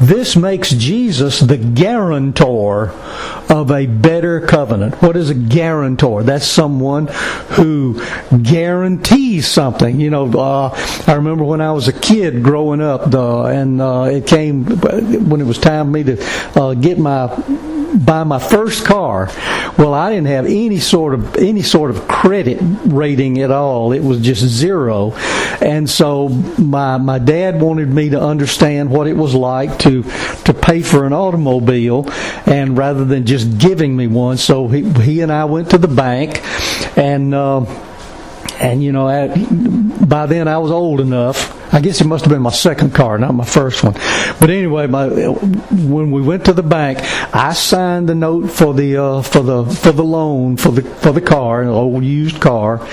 [0.00, 2.90] this makes Jesus the guarantor
[3.50, 5.00] of a better covenant.
[5.02, 6.22] What is a guarantor?
[6.22, 7.08] That's someone
[7.50, 8.02] who
[8.42, 10.00] guarantees something.
[10.00, 10.70] You know, uh,
[11.06, 15.40] I remember when I was a kid growing up, uh, and uh, it came when
[15.40, 17.28] it was time for me to uh, get my
[17.94, 19.30] buy my first car.
[19.78, 23.92] Well, I didn't have any sort of any sort of credit rating at all.
[23.92, 25.12] It was just zero,
[25.60, 30.54] and so my my dad wanted me to understand what it was like to to
[30.54, 32.10] pay for an automobile,
[32.46, 35.88] and rather than just giving me one, so he he and I went to the
[35.88, 36.42] bank,
[36.96, 37.34] and.
[37.34, 37.66] Uh,
[38.60, 39.06] and you know,
[40.06, 43.18] by then I was old enough I guess it must have been my second car,
[43.18, 43.94] not my first one.
[44.38, 47.00] But anyway, my, when we went to the bank,
[47.34, 51.10] I signed the note for the uh, for the for the loan for the for
[51.10, 52.86] the car, an old used car.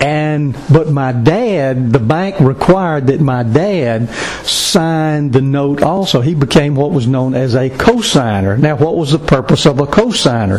[0.00, 4.08] And but my dad, the bank required that my dad
[4.44, 6.20] sign the note also.
[6.20, 8.58] He became what was known as a cosigner.
[8.58, 10.58] Now, what was the purpose of a cosigner?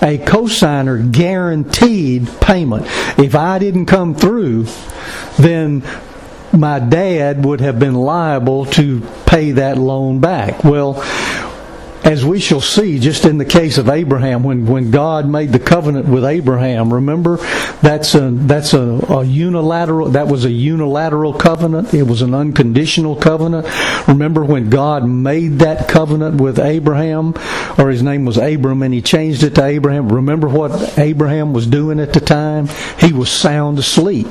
[0.00, 2.86] A cosigner guaranteed payment.
[3.18, 4.66] If I didn't come through,
[5.38, 5.82] then
[6.52, 10.64] my dad would have been liable to pay that loan back.
[10.64, 10.94] Well,
[12.04, 15.58] as we shall see, just in the case of Abraham, when, when God made the
[15.58, 17.36] covenant with Abraham, remember
[17.82, 21.92] that's a that's a, a, unilateral that was a unilateral covenant.
[21.92, 23.66] It was an unconditional covenant.
[24.08, 27.34] Remember when God made that covenant with Abraham,
[27.78, 30.10] or his name was Abram, and he changed it to Abraham.
[30.10, 32.68] Remember what Abraham was doing at the time?
[32.98, 34.26] He was sound asleep.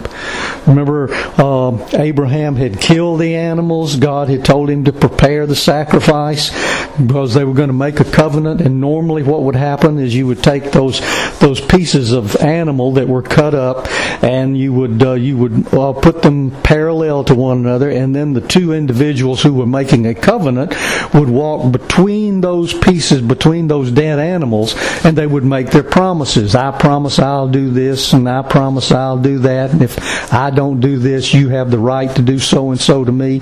[0.66, 3.96] Remember, uh, Abraham had killed the animals.
[3.96, 6.50] God had told him to prepare the sacrifice
[6.98, 10.26] because they were going to make a covenant, and normally what would happen is you
[10.26, 11.02] would take those
[11.40, 13.86] those pieces of animal that were cut up,
[14.24, 18.32] and you would uh, you would uh, put them parallel to one another, and then
[18.32, 20.74] the two individuals who were making a covenant
[21.14, 26.56] would walk between those pieces, between those dead animals, and they would make their promises.
[26.56, 30.80] I promise I'll do this, and I promise I'll do that, and if I don't
[30.80, 33.42] do this, you have the right to do so and so to me.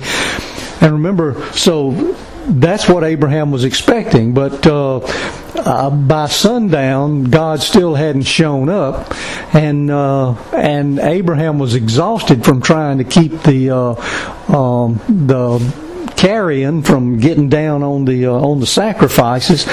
[0.80, 2.16] And remember, so
[2.48, 4.32] that's what Abraham was expecting.
[4.32, 9.14] But uh, uh, by sundown, God still hadn't shown up,
[9.54, 15.58] and uh, and Abraham was exhausted from trying to keep the uh, um, the
[16.16, 19.66] carrion from getting down on the uh, on the sacrifices,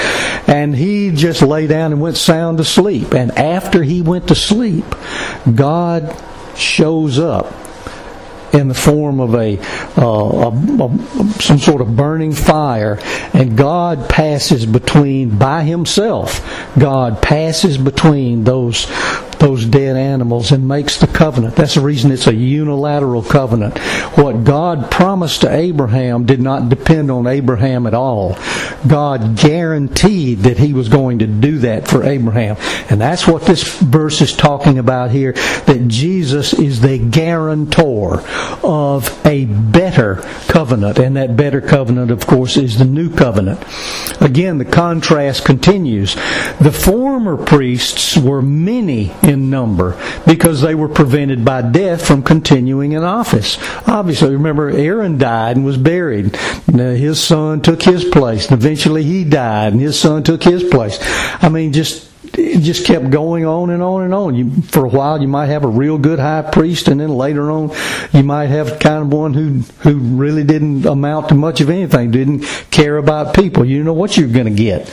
[0.46, 3.14] and he just lay down and went sound asleep.
[3.14, 4.84] And after he went to sleep,
[5.54, 6.14] God
[6.56, 7.65] shows up
[8.52, 9.58] in the form of a,
[9.96, 12.98] uh, a, a, some sort of burning fire,
[13.32, 16.40] and God passes between by Himself.
[16.78, 18.86] God passes between those
[19.46, 21.54] those dead animals and makes the covenant.
[21.54, 23.78] That's the reason it's a unilateral covenant.
[24.18, 28.36] What God promised to Abraham did not depend on Abraham at all.
[28.88, 32.56] God guaranteed that he was going to do that for Abraham.
[32.90, 38.24] And that's what this verse is talking about here, that Jesus is the guarantor
[38.64, 40.16] of a better
[40.48, 40.98] covenant.
[40.98, 43.64] And that better covenant, of course, is the new covenant.
[44.20, 46.16] Again, the contrast continues.
[46.60, 52.92] The former priests were many in number because they were prevented by death from continuing
[52.92, 53.58] in office.
[53.86, 56.36] Obviously, remember, Aaron died and was buried.
[56.66, 58.50] His son took his place.
[58.50, 60.98] And eventually he died and his son took his place.
[61.42, 62.05] I mean, just
[62.38, 64.34] it just kept going on and on and on.
[64.34, 67.50] You, for a while, you might have a real good high priest, and then later
[67.50, 67.72] on,
[68.12, 72.10] you might have kind of one who who really didn't amount to much of anything,
[72.10, 73.64] didn't care about people.
[73.64, 74.92] You know what you're going to get.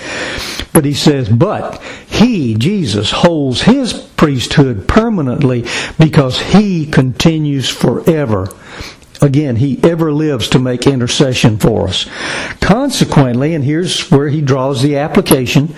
[0.74, 5.66] But he says, but he, Jesus, holds his priesthood permanently
[6.00, 8.50] because he continues forever.
[9.24, 12.10] Again, he ever lives to make intercession for us.
[12.60, 15.74] Consequently, and here's where he draws the application,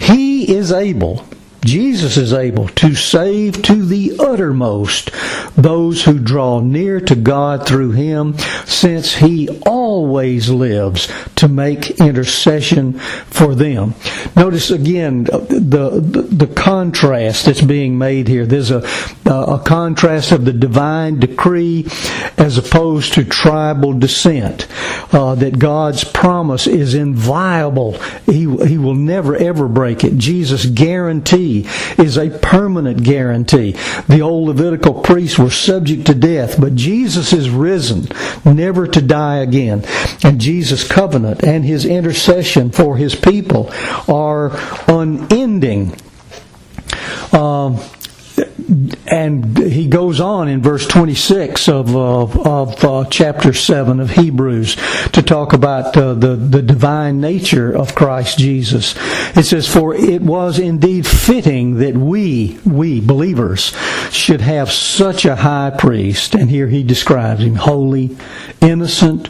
[0.00, 1.24] he is able
[1.64, 5.10] Jesus is able to save to the uttermost
[5.56, 12.94] those who draw near to God through him, since he always lives to make intercession
[12.98, 13.94] for them.
[14.34, 18.46] Notice again the, the, the contrast that's being made here.
[18.46, 18.82] There's a,
[19.26, 21.86] a contrast of the divine decree
[22.38, 24.66] as opposed to tribal descent.
[25.12, 27.92] Uh, that God's promise is inviolable.
[28.24, 30.16] He, he will never ever break it.
[30.16, 31.51] Jesus guarantees
[31.98, 33.72] is a permanent guarantee.
[34.08, 38.06] The old Levitical priests were subject to death, but Jesus is risen,
[38.44, 39.84] never to die again.
[40.24, 43.70] And Jesus' covenant and his intercession for his people
[44.08, 44.50] are
[44.88, 45.96] unending.
[47.32, 47.78] Um,
[49.06, 54.76] and he goes on in verse 26 of, uh, of uh, chapter 7 of Hebrews
[55.12, 58.94] to talk about uh, the, the divine nature of Christ Jesus.
[59.36, 63.76] It says, For it was indeed fitting that we, we believers,
[64.10, 66.34] should have such a high priest.
[66.34, 68.16] And here he describes him holy,
[68.60, 69.28] innocent,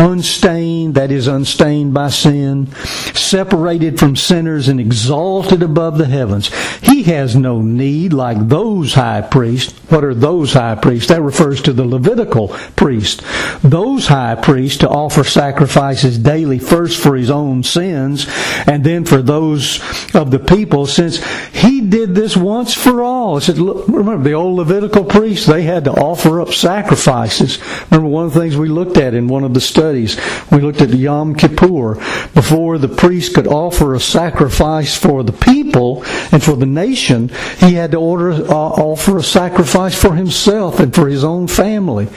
[0.00, 2.72] unstained, that is, unstained by sin,
[3.14, 6.50] separated from sinners and exalted above the heavens.
[6.78, 9.78] He has no need, like those high priests.
[9.90, 11.08] What are those high priests?
[11.08, 13.22] That refers to the Levitical priest.
[13.62, 18.26] Those high priests to offer sacrifices daily, first for his own sins,
[18.66, 19.80] and then for those
[20.14, 21.22] of the people, since
[21.52, 23.36] he did this once for all.
[23.36, 27.58] It said, look, remember the old Levitical priests, they had to offer up sacrifices.
[27.90, 30.16] Remember one of the things we looked at in one of the studies studies.
[30.52, 31.96] We looked at Yom Kippur.
[32.32, 37.28] Before the priest could offer a sacrifice for the people and for the nation,
[37.58, 42.08] he had to order, uh, offer a sacrifice for himself and for his own family.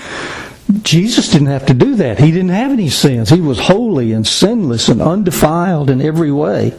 [0.84, 2.20] Jesus didn't have to do that.
[2.20, 3.30] He didn't have any sins.
[3.30, 6.74] He was holy and sinless and undefiled in every way.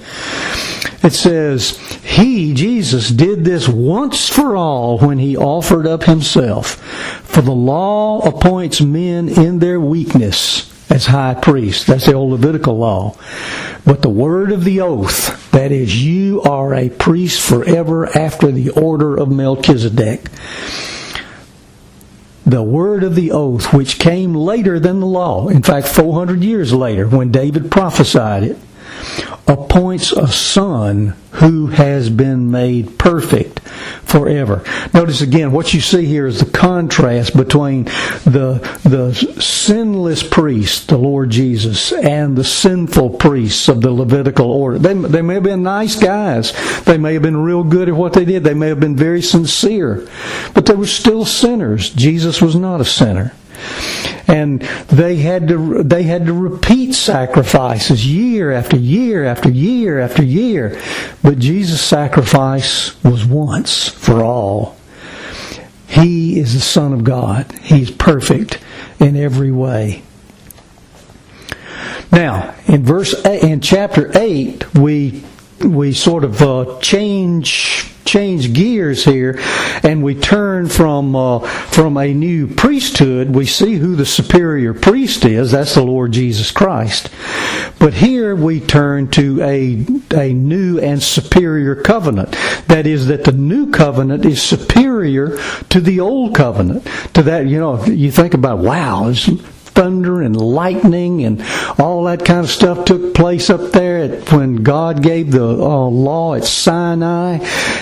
[1.03, 6.77] It says, He, Jesus, did this once for all when He offered up Himself.
[7.25, 11.87] For the law appoints men in their weakness as high priest.
[11.87, 13.17] That's the old Levitical law.
[13.85, 18.71] But the word of the oath, that is, you are a priest forever after the
[18.71, 20.27] order of Melchizedek.
[22.47, 26.73] The word of the oath, which came later than the law, in fact, 400 years
[26.73, 28.59] later, when David prophesied it,
[29.47, 33.61] appoints a son who has been made perfect
[34.05, 34.63] forever.
[34.95, 37.85] Notice again, what you see here is the contrast between
[38.25, 44.79] the, the sinless priest, the Lord Jesus, and the sinful priests of the Levitical order.
[44.79, 46.53] They, they may have been nice guys.
[46.85, 48.45] They may have been real good at what they did.
[48.45, 50.07] They may have been very sincere.
[50.55, 51.91] But they were still sinners.
[51.91, 53.35] Jesus was not a sinner
[54.27, 60.25] and they had to they had to repeat sacrifices year after year after year after
[60.25, 60.81] year.
[61.23, 64.77] But Jesus sacrifice was once for all.
[65.87, 67.53] He is the son of God.
[67.63, 68.59] He's perfect
[68.99, 70.03] in every way.
[72.11, 75.25] Now, in verse in chapter eight, we
[75.65, 79.41] we sort of uh, change change gears here
[79.83, 85.25] and we turn from uh, from a new priesthood we see who the superior priest
[85.25, 85.51] is.
[85.51, 87.11] That's the Lord Jesus Christ.
[87.79, 89.85] But here we turn to a
[90.15, 92.33] a new and superior covenant.
[92.69, 95.39] That is that the new covenant is superior
[95.71, 96.87] to the old covenant.
[97.15, 99.13] To that you know you think about wow
[99.75, 101.43] thunder and lightning and
[101.79, 106.35] all that kind of stuff took place up there when God gave the uh, law
[106.35, 107.39] at Sinai.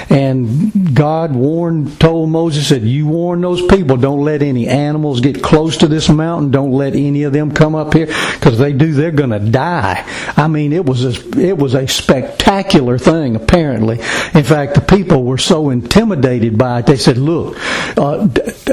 [0.08, 5.42] And God warned, told Moses that you warn those people, don't let any animals get
[5.42, 6.50] close to this mountain.
[6.50, 10.04] Don't let any of them come up here because they do, they're going to die.
[10.36, 13.36] I mean, it was a, it was a spectacular thing.
[13.36, 13.98] Apparently,
[14.34, 16.86] in fact, the people were so intimidated by it.
[16.86, 17.56] They said, "Look,
[17.96, 18.28] uh,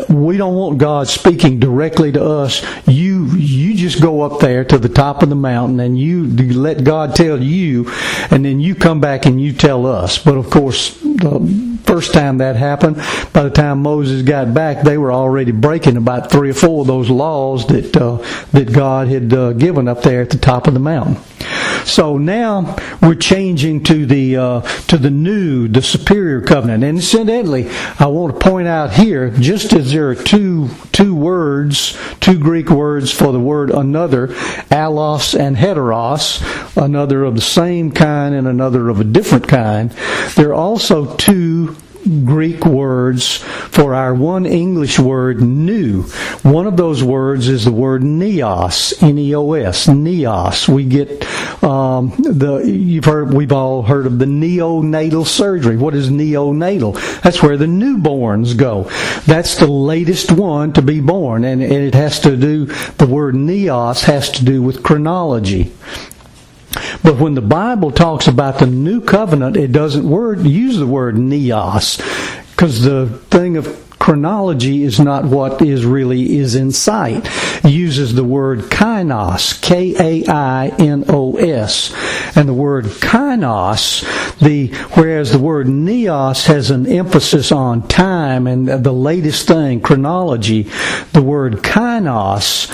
[0.10, 2.64] we don't want God speaking directly to us.
[2.88, 6.26] You you you just go up there to the top of the mountain and you,
[6.26, 7.92] you let God tell you,
[8.30, 10.18] and then you come back and you tell us.
[10.18, 12.98] But of course, the first time that happened,
[13.34, 16.88] by the time Moses got back, they were already breaking about three or four of
[16.88, 18.18] those laws that uh,
[18.52, 21.18] that God had uh, given up there at the top of the mountain.
[21.86, 26.84] So now we're changing to the uh, to the new, the superior covenant.
[26.84, 31.98] And incidentally, I want to point out here, just as there are two two words,
[32.20, 34.28] two Greek words for the word another,
[34.70, 36.42] allos and heteros,
[36.78, 39.92] another of the same kind and another of a different kind.
[40.36, 41.76] There are also two
[42.26, 46.04] Greek words for our one English word new.
[46.44, 50.68] One of those words is the word neos, N-E-O-S, neos.
[50.68, 51.10] We get
[51.64, 55.78] um, the you've heard we've all heard of the neonatal surgery.
[55.78, 57.22] What is neonatal?
[57.22, 58.84] That's where the newborns go.
[59.26, 62.66] That's the latest one to be born, and, and it has to do.
[62.66, 65.72] The word neos has to do with chronology.
[67.04, 71.16] But when the Bible talks about the new covenant, it doesn't word use the word
[71.16, 71.98] neos
[72.52, 77.30] because the thing of chronology is not what is really is in sight.
[77.64, 80.34] It uses the word kainos, K-A-I-N-O-S.
[82.36, 88.68] And the word kainos, the, whereas the word neos has an emphasis on time and
[88.68, 90.64] the latest thing, chronology,
[91.14, 92.72] the word kainos,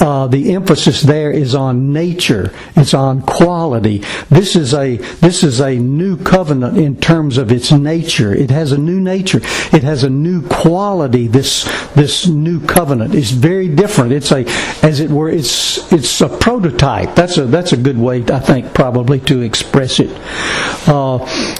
[0.00, 2.52] uh, the emphasis there is on nature.
[2.74, 3.98] It's on quality.
[4.28, 8.34] This is a, this is a new covenant in terms of its nature.
[8.34, 9.40] It has a new nature.
[9.72, 11.64] It has a new quality this
[11.94, 14.12] this new covenant is very different.
[14.12, 14.44] It's a
[14.82, 17.14] as it were it's it's a prototype.
[17.14, 20.10] That's a that's a good way I think probably to express it.
[20.88, 21.18] Uh,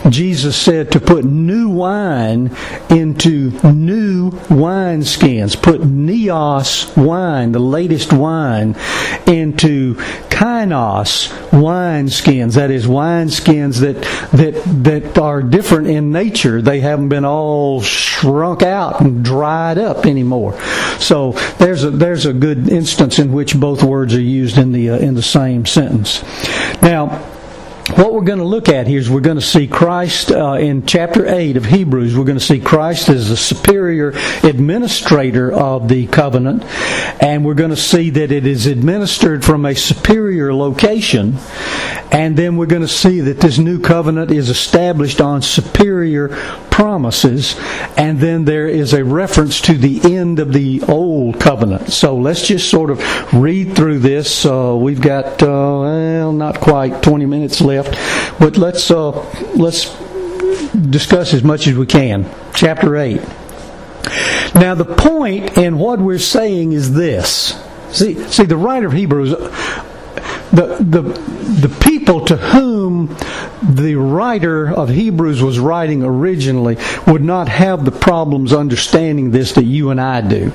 [0.09, 2.55] Jesus said to put new wine
[2.91, 5.61] into new wineskins.
[5.61, 8.77] Put neos wine, the latest wine,
[9.27, 9.95] into
[10.31, 12.55] kainos wineskins.
[12.55, 14.03] That is wineskins that
[14.33, 16.61] that that are different in nature.
[16.63, 20.61] They haven't been all shrunk out and dried up anymore.
[20.99, 24.91] So there's a there's a good instance in which both words are used in the
[24.91, 26.23] uh, in the same sentence.
[26.83, 27.36] Now
[27.95, 30.87] what we're going to look at here is we're going to see Christ uh, in
[30.87, 32.17] chapter 8 of Hebrews.
[32.17, 34.13] We're going to see Christ as the superior
[34.43, 36.65] administrator of the covenant,
[37.23, 41.37] and we're going to see that it is administered from a superior location,
[42.11, 46.31] and then we're going to see that this new covenant is established on superior
[46.77, 47.59] promises,
[47.97, 51.91] and then there is a reference to the end of the old covenant.
[51.91, 53.01] So let's just sort of
[53.33, 54.45] read through this.
[54.45, 57.99] Uh, we've got, uh, well, not quite 20 minutes left,
[58.39, 59.11] but let's, uh,
[59.55, 59.91] let's
[60.75, 62.31] discuss as much as we can.
[62.55, 63.23] Chapter 8.
[64.55, 67.59] Now, the point in what we're saying is this.
[67.91, 69.33] See, see, the writer of Hebrews
[70.57, 71.03] the, the,
[71.69, 73.15] the people to whom
[73.63, 76.77] the writer of Hebrews was writing originally
[77.07, 80.53] would not have the problems understanding this that you and I do.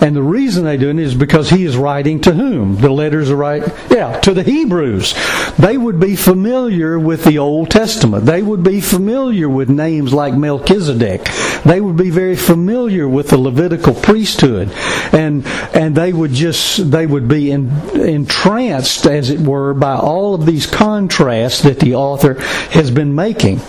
[0.00, 2.76] And the reason they do it is because he is writing to whom?
[2.76, 5.14] The letters are right, yeah, to the Hebrews.
[5.58, 8.24] They would be familiar with the Old Testament.
[8.26, 11.26] They would be familiar with names like Melchizedek.
[11.66, 14.70] They would be very familiar with the Levitical priesthood.
[15.12, 15.44] And,
[15.74, 20.46] and they would just, they would be in, entranced, as it were, by all of
[20.46, 22.34] these contrasts that the author
[22.70, 23.60] has been making.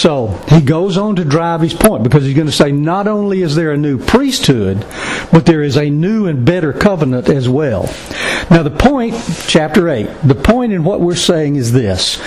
[0.00, 3.42] So he goes on to drive his point because he's going to say not only
[3.42, 4.86] is there a new priesthood,
[5.30, 7.82] but there is a new and better covenant as well.
[8.50, 9.14] Now, the point,
[9.46, 12.18] chapter 8, the point in what we're saying is this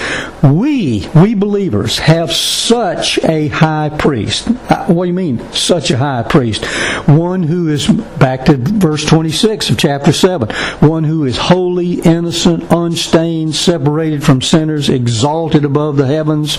[0.43, 4.47] we, we believers, have such a high priest.
[4.69, 6.65] Uh, what do you mean, such a high priest?
[7.07, 10.49] One who is, back to verse 26 of chapter 7,
[10.88, 16.57] one who is holy, innocent, unstained, separated from sinners, exalted above the heavens,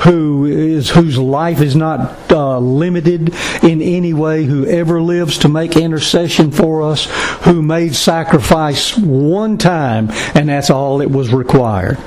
[0.00, 5.48] who is, whose life is not uh, limited in any way, who ever lives to
[5.48, 7.06] make intercession for us,
[7.44, 11.98] who made sacrifice one time, and that's all it was required.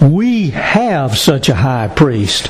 [0.00, 2.48] We have such a high priest,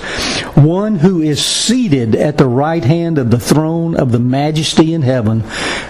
[0.57, 5.03] one who is seated at the right hand of the throne of the majesty in
[5.03, 5.45] heaven,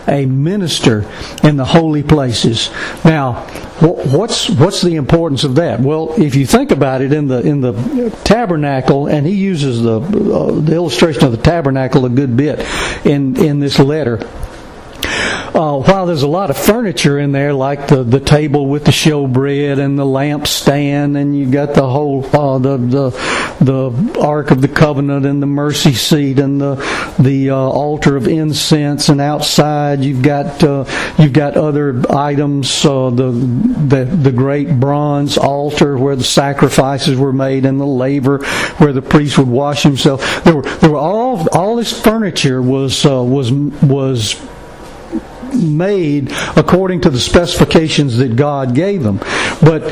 [0.08, 1.08] a minister
[1.42, 2.70] in the holy places.
[3.04, 3.46] Now,
[3.80, 5.80] what's what's the importance of that?
[5.80, 7.72] Well, if you think about it, in the in the
[8.24, 12.60] tabernacle, and he uses the uh, the illustration of the tabernacle a good bit
[13.04, 14.18] in in this letter
[15.54, 18.90] uh, while there's a lot of furniture in there, like the, the table with the
[18.90, 23.10] showbread and the lampstand, and you got the whole uh, the the
[23.60, 26.76] the Ark of the Covenant and the mercy seat and the
[27.18, 30.84] the uh, altar of incense, and outside you've got uh,
[31.18, 37.32] you've got other items, uh, the the the great bronze altar where the sacrifices were
[37.32, 38.38] made, and the laver
[38.78, 40.42] where the priest would wash himself.
[40.44, 43.52] There were there were all all this furniture was uh, was
[45.54, 49.18] made according to the specifications that God gave them.
[49.62, 49.82] But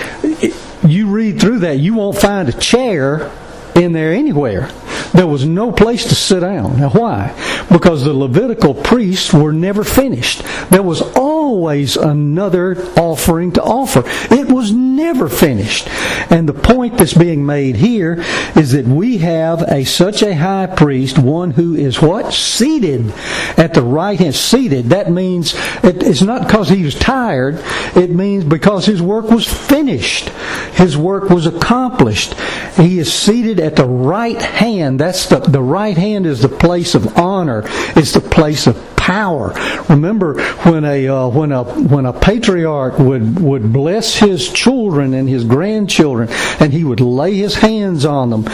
[0.86, 3.30] you read through that, you won't find a chair
[3.74, 4.70] in there anywhere.
[5.12, 6.78] There was no place to sit down.
[6.78, 7.34] Now, why?
[7.70, 10.42] Because the Levitical priests were never finished.
[10.70, 11.02] There was
[11.50, 14.04] always another offering to offer.
[14.32, 15.88] It was never finished.
[16.30, 18.22] And the point that's being made here
[18.54, 22.32] is that we have a such a high priest, one who is what?
[22.32, 23.12] Seated
[23.56, 24.36] at the right hand.
[24.36, 24.90] Seated.
[24.90, 27.60] That means it, it's not because he was tired.
[27.96, 30.28] It means because his work was finished.
[30.74, 32.34] His work was accomplished.
[32.76, 35.00] He is seated at the right hand.
[35.00, 37.64] That's the, the right hand is the place of honor.
[37.96, 38.76] It's the place of
[39.10, 39.52] power.
[39.88, 45.28] Remember when a uh, when a when a patriarch would would bless his children and
[45.28, 46.28] his grandchildren,
[46.60, 48.44] and he would lay his hands on them.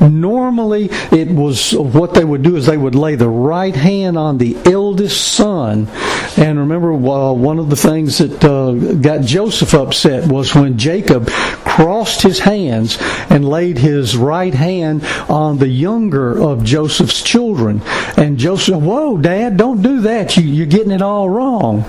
[0.00, 4.38] Normally, it was what they would do is they would lay the right hand on
[4.38, 5.88] the eldest son.
[6.38, 11.28] And remember, uh, one of the things that uh, got Joseph upset was when Jacob
[11.28, 12.98] crossed his hands
[13.30, 17.82] and laid his right hand on the younger of Joseph's children.
[18.16, 20.36] And Joseph, whoa, Dad, don't do that.
[20.36, 21.84] You, you're getting it all wrong.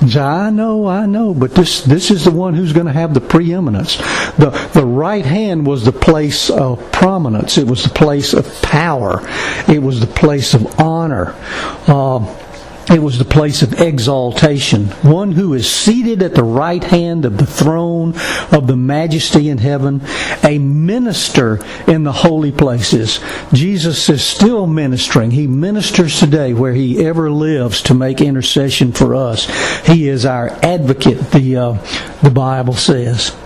[0.00, 3.20] I know, I know, but this this is the one who's going to have the
[3.20, 3.96] preeminence.
[4.36, 7.58] The the right hand was the place of prominence.
[7.58, 9.20] It was the place of power.
[9.66, 11.34] It was the place of honor.
[11.88, 12.20] Uh,
[12.90, 14.86] it was the place of exaltation.
[15.02, 18.14] One who is seated at the right hand of the throne
[18.50, 20.00] of the majesty in heaven,
[20.42, 23.20] a minister in the holy places.
[23.52, 25.30] Jesus is still ministering.
[25.30, 29.46] He ministers today where he ever lives to make intercession for us.
[29.86, 31.72] He is our advocate, the, uh,
[32.22, 33.36] the Bible says.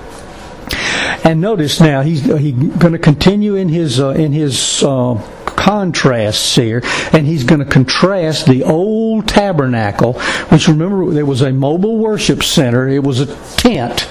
[1.25, 5.15] And notice now he's he's going to continue in his uh, in his uh,
[5.63, 6.83] contrasts here,
[7.13, 10.15] and he's going to contrast the old tabernacle,
[10.49, 12.89] which remember there was a mobile worship center.
[12.89, 14.09] It was a tent,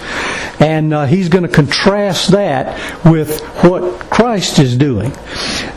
[0.62, 5.12] and uh, he's going to contrast that with what Christ is doing.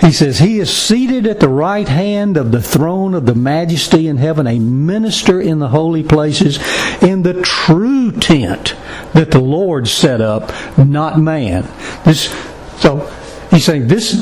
[0.00, 4.06] He says, He is seated at the right hand of the throne of the majesty
[4.06, 6.58] in heaven, a minister in the holy places,
[7.02, 8.76] in the true tent
[9.12, 11.62] that the Lord set up, not man.
[12.04, 12.32] This,
[12.78, 13.12] so
[13.50, 14.12] he's saying this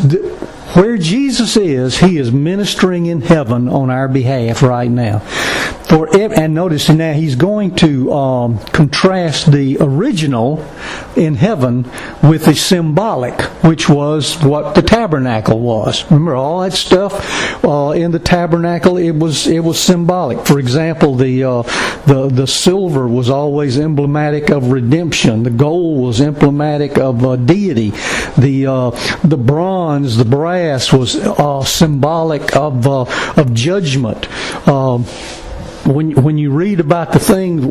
[0.75, 5.23] where Jesus is, He is ministering in heaven on our behalf right now.
[5.93, 10.67] And notice now He's going to um, contrast the original
[11.17, 11.83] in heaven
[12.23, 16.05] with the symbolic, which was what the tabernacle was.
[16.11, 18.97] Remember all that stuff uh, in the tabernacle.
[18.97, 20.47] It was it was symbolic.
[20.47, 21.63] For example, the uh,
[22.07, 25.43] the the silver was always emblematic of redemption.
[25.43, 27.91] The gold was emblematic of uh, deity.
[28.39, 28.91] The uh,
[29.23, 33.05] the bronze, the brass was uh, symbolic of uh,
[33.37, 34.27] of judgment.
[34.67, 35.05] Um,
[35.87, 37.65] when when you read about the things,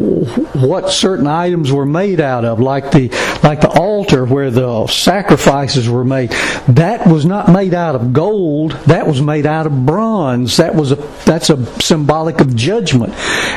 [0.53, 3.09] what certain items were made out of, like the
[3.43, 6.32] like the altar where the sacrifices were made,
[6.70, 8.72] that was not made out of gold.
[8.88, 10.57] That was made out of bronze.
[10.57, 10.95] That was a
[11.26, 13.14] that's a symbolic of judgment.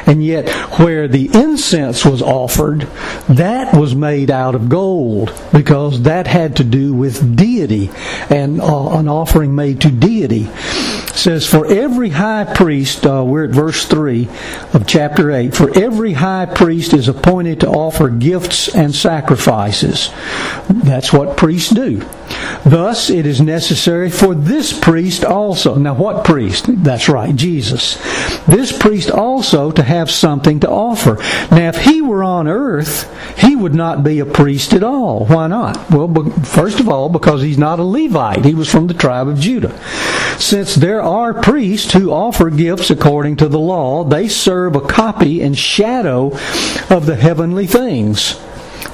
[0.07, 0.48] And yet,
[0.78, 2.82] where the incense was offered,
[3.28, 7.90] that was made out of gold because that had to do with deity
[8.30, 10.44] and uh, an offering made to deity.
[10.44, 14.28] It says for every high priest, uh, we're at verse three
[14.72, 20.11] of chapter 8 For every high priest is appointed to offer gifts and sacrifices.
[20.68, 22.03] That's what priests do.
[22.64, 25.76] Thus, it is necessary for this priest also.
[25.76, 26.66] Now, what priest?
[26.68, 27.97] That's right, Jesus.
[28.47, 31.16] This priest also to have something to offer.
[31.55, 35.26] Now, if he were on earth, he would not be a priest at all.
[35.26, 35.90] Why not?
[35.90, 38.45] Well, first of all, because he's not a Levite.
[38.45, 39.78] He was from the tribe of Judah.
[40.38, 45.43] Since there are priests who offer gifts according to the law, they serve a copy
[45.43, 46.32] and shadow
[46.91, 48.41] of the heavenly things.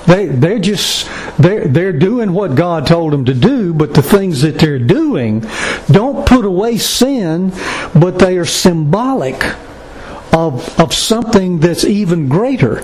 [0.06, 4.42] They they're just they're they're doing what God told them to do, but the things
[4.42, 5.44] that they're doing
[5.90, 7.52] don't put away sin,
[7.94, 9.42] but they are symbolic
[10.46, 12.82] of, of something that's even greater.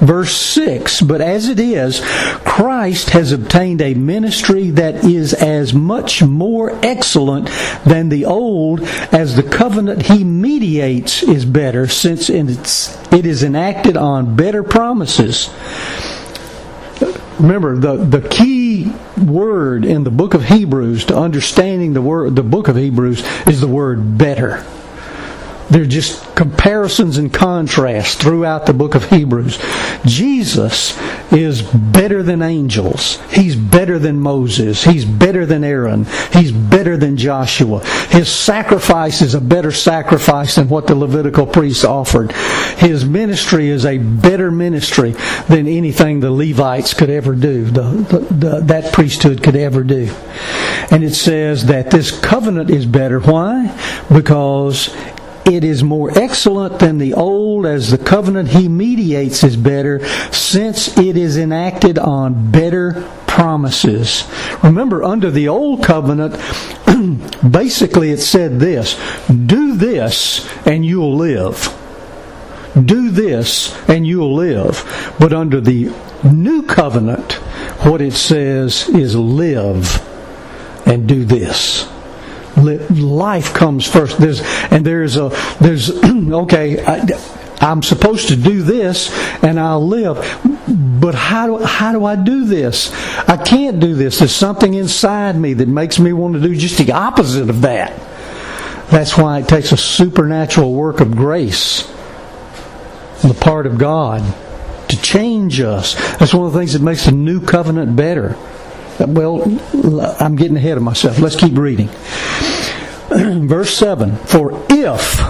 [0.00, 2.00] Verse 6 But as it is,
[2.44, 7.48] Christ has obtained a ministry that is as much more excellent
[7.86, 8.82] than the old
[9.12, 15.50] as the covenant he mediates is better, since it is enacted on better promises.
[17.38, 22.42] Remember, the, the key word in the book of Hebrews to understanding the word the
[22.42, 24.64] book of Hebrews is the word better.
[25.70, 29.58] They're just comparisons and contrasts throughout the book of Hebrews.
[30.06, 30.98] Jesus
[31.30, 33.18] is better than angels.
[33.30, 34.82] He's better than Moses.
[34.82, 36.06] He's better than Aaron.
[36.32, 37.84] He's better than Joshua.
[38.10, 42.32] His sacrifice is a better sacrifice than what the Levitical priests offered.
[42.78, 45.10] His ministry is a better ministry
[45.48, 50.10] than anything the Levites could ever do, the, the, the, that priesthood could ever do.
[50.90, 53.20] And it says that this covenant is better.
[53.20, 53.76] Why?
[54.10, 54.94] Because
[55.48, 60.96] it is more excellent than the old, as the covenant he mediates is better, since
[60.98, 64.24] it is enacted on better promises.
[64.62, 66.36] Remember, under the old covenant,
[67.50, 71.74] basically it said this do this and you'll live.
[72.74, 75.14] Do this and you'll live.
[75.18, 75.92] But under the
[76.22, 77.34] new covenant,
[77.84, 80.04] what it says is live
[80.86, 81.88] and do this
[82.58, 84.18] life comes first.
[84.18, 84.40] There's
[84.70, 85.30] and there's a
[85.60, 86.84] there's okay.
[86.84, 87.06] I,
[87.60, 89.10] I'm supposed to do this
[89.42, 90.16] and I'll live.
[91.00, 92.92] But how do, how do I do this?
[93.28, 94.18] I can't do this.
[94.18, 97.98] There's something inside me that makes me want to do just the opposite of that.
[98.90, 101.90] That's why it takes a supernatural work of grace
[103.22, 104.22] on the part of God
[104.88, 105.94] to change us.
[106.16, 108.36] That's one of the things that makes the new covenant better.
[109.00, 109.42] Well,
[110.20, 111.20] I'm getting ahead of myself.
[111.20, 111.88] Let's keep reading.
[113.08, 115.20] Verse 7 For if,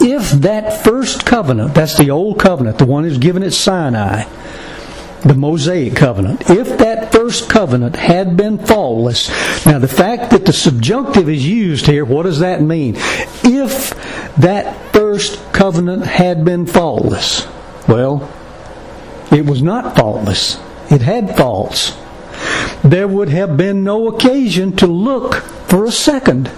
[0.00, 4.24] if that first covenant, that's the old covenant, the one who's given at Sinai,
[5.22, 9.28] the Mosaic covenant, if that first covenant had been faultless,
[9.66, 12.94] now the fact that the subjunctive is used here, what does that mean?
[13.44, 13.90] If
[14.36, 17.46] that first covenant had been faultless,
[17.86, 18.32] well,
[19.30, 20.58] it was not faultless.
[20.90, 21.92] It had faults
[22.82, 25.36] there would have been no occasion to look
[25.68, 26.50] for a second.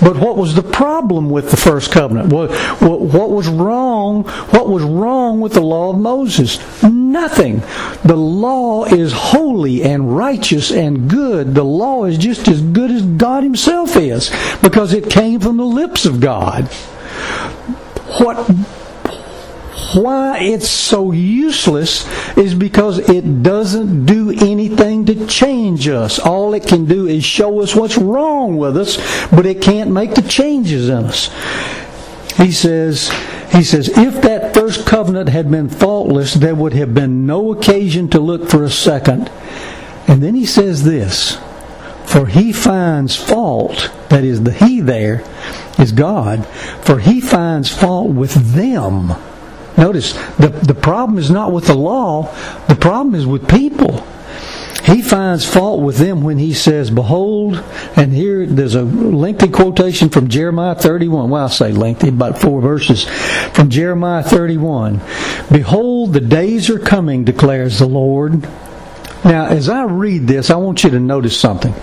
[0.00, 2.32] But what was the problem with the first covenant?
[2.32, 2.50] What,
[2.80, 4.24] what, was wrong?
[4.24, 6.82] What was wrong with the law of Moses?
[6.82, 7.60] Nothing.
[8.04, 11.54] The law is holy and righteous and good.
[11.54, 14.30] The law is just as good as God Himself is
[14.62, 16.66] because it came from the lips of God.
[18.18, 18.48] What
[19.94, 26.18] why it's so useless is because it doesn't do anything to change us.
[26.18, 28.96] All it can do is show us what's wrong with us,
[29.30, 31.30] but it can't make the changes in us.
[32.36, 33.10] He says,
[33.52, 38.08] he says, if that first covenant had been faultless, there would have been no occasion
[38.10, 39.30] to look for a second.
[40.06, 41.38] And then he says this,
[42.06, 45.24] for he finds fault, that is, the he there
[45.78, 46.46] is God,
[46.82, 49.14] for he finds fault with them
[49.78, 52.34] Notice, the, the problem is not with the law,
[52.66, 54.04] the problem is with people.
[54.84, 57.62] He finds fault with them when he says, Behold,
[57.94, 61.30] and here there's a lengthy quotation from Jeremiah 31.
[61.30, 63.04] Well, I say lengthy, about four verses
[63.52, 65.00] from Jeremiah 31.
[65.52, 68.42] Behold, the days are coming, declares the Lord.
[69.24, 71.74] Now, as I read this, I want you to notice something.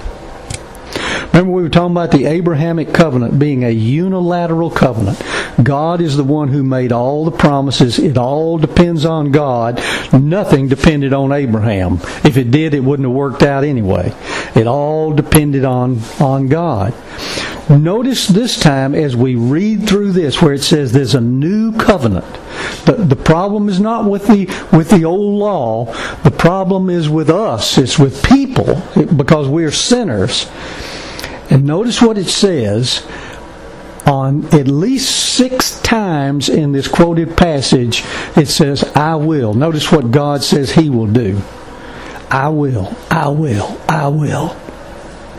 [1.35, 5.21] Remember, we were talking about the Abrahamic covenant being a unilateral covenant.
[5.61, 7.99] God is the one who made all the promises.
[7.99, 9.83] It all depends on God.
[10.13, 11.95] Nothing depended on Abraham.
[12.23, 14.13] If it did, it wouldn't have worked out anyway.
[14.55, 16.93] It all depended on, on God.
[17.69, 22.33] Notice this time as we read through this where it says there's a new covenant.
[22.85, 25.85] The, the problem is not with the with the old law.
[26.23, 27.77] The problem is with us.
[27.77, 28.81] It's with people
[29.17, 30.49] because we're sinners.
[31.49, 33.05] And notice what it says
[34.05, 38.03] on at least six times in this quoted passage,
[38.35, 39.53] it says, I will.
[39.53, 41.41] Notice what God says He will do.
[42.29, 44.64] I will, I will, I will.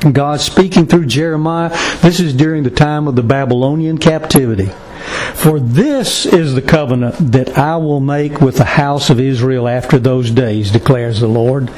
[0.00, 1.70] God speaking through Jeremiah.
[2.00, 4.70] This is during the time of the Babylonian captivity.
[5.34, 9.98] For this is the covenant that I will make with the house of Israel after
[9.98, 11.70] those days, declares the Lord.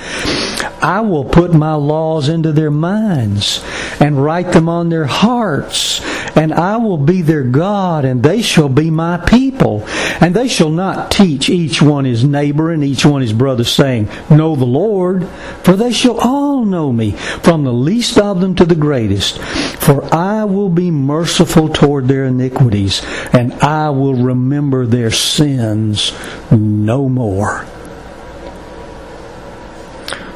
[0.80, 3.64] I will put my laws into their minds
[4.00, 6.00] and write them on their hearts,
[6.34, 9.84] and I will be their God, and they shall be my people.
[10.20, 14.08] And they shall not teach each one his neighbor and each one his brother, saying,
[14.30, 15.26] Know the Lord,
[15.62, 19.38] for they shall all know me, from the least of them to the greatest.
[19.38, 23.02] For I will be merciful toward their iniquities,
[23.32, 26.12] and I will remember their sins
[26.50, 27.66] no more.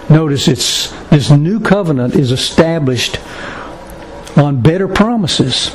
[0.09, 3.19] Notice it's this new covenant is established
[4.37, 5.75] on better promises.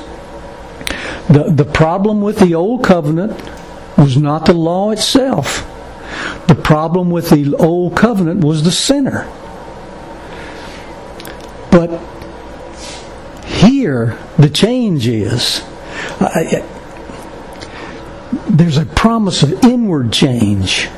[1.29, 3.31] The, the problem with the old covenant
[3.97, 5.67] was not the law itself.
[6.47, 9.27] The problem with the old covenant was the sinner.
[11.71, 12.01] But
[13.45, 15.63] here, the change is
[18.49, 20.89] there's a promise of inward change.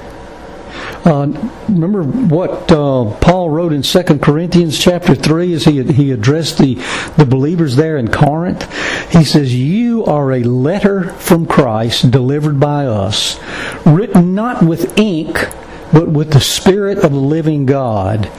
[1.05, 1.27] Uh,
[1.67, 6.75] remember what uh, Paul wrote in 2 Corinthians chapter 3 as he, he addressed the,
[7.17, 8.63] the believers there in Corinth?
[9.11, 13.37] He says, You are a letter from Christ delivered by us,
[13.85, 15.49] written not with ink,
[15.91, 18.31] but with the Spirit of the living God,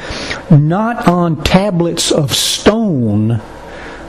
[0.51, 3.43] not on tablets of stone,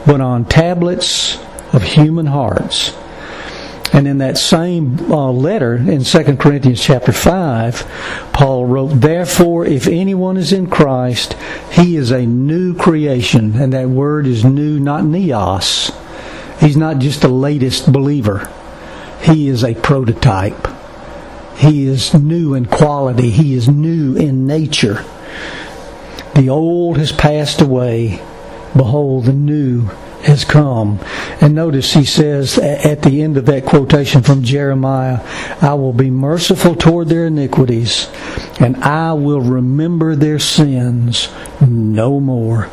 [0.08, 1.38] but on tablets
[1.74, 2.95] of human hearts.
[3.96, 9.88] And in that same uh, letter in 2 Corinthians chapter 5, Paul wrote, Therefore, if
[9.88, 11.38] anyone is in Christ,
[11.72, 13.56] he is a new creation.
[13.56, 15.96] And that word is new, not neos.
[16.60, 18.52] He's not just the latest believer.
[19.22, 20.68] He is a prototype.
[21.56, 23.30] He is new in quality.
[23.30, 25.06] He is new in nature.
[26.36, 28.22] The old has passed away.
[28.76, 29.89] Behold, the new
[30.26, 30.99] has come.
[31.39, 35.19] And notice he says at the end of that quotation from Jeremiah,
[35.61, 38.09] I will be merciful toward their iniquities,
[38.59, 41.30] and I will remember their sins
[41.61, 42.69] no more.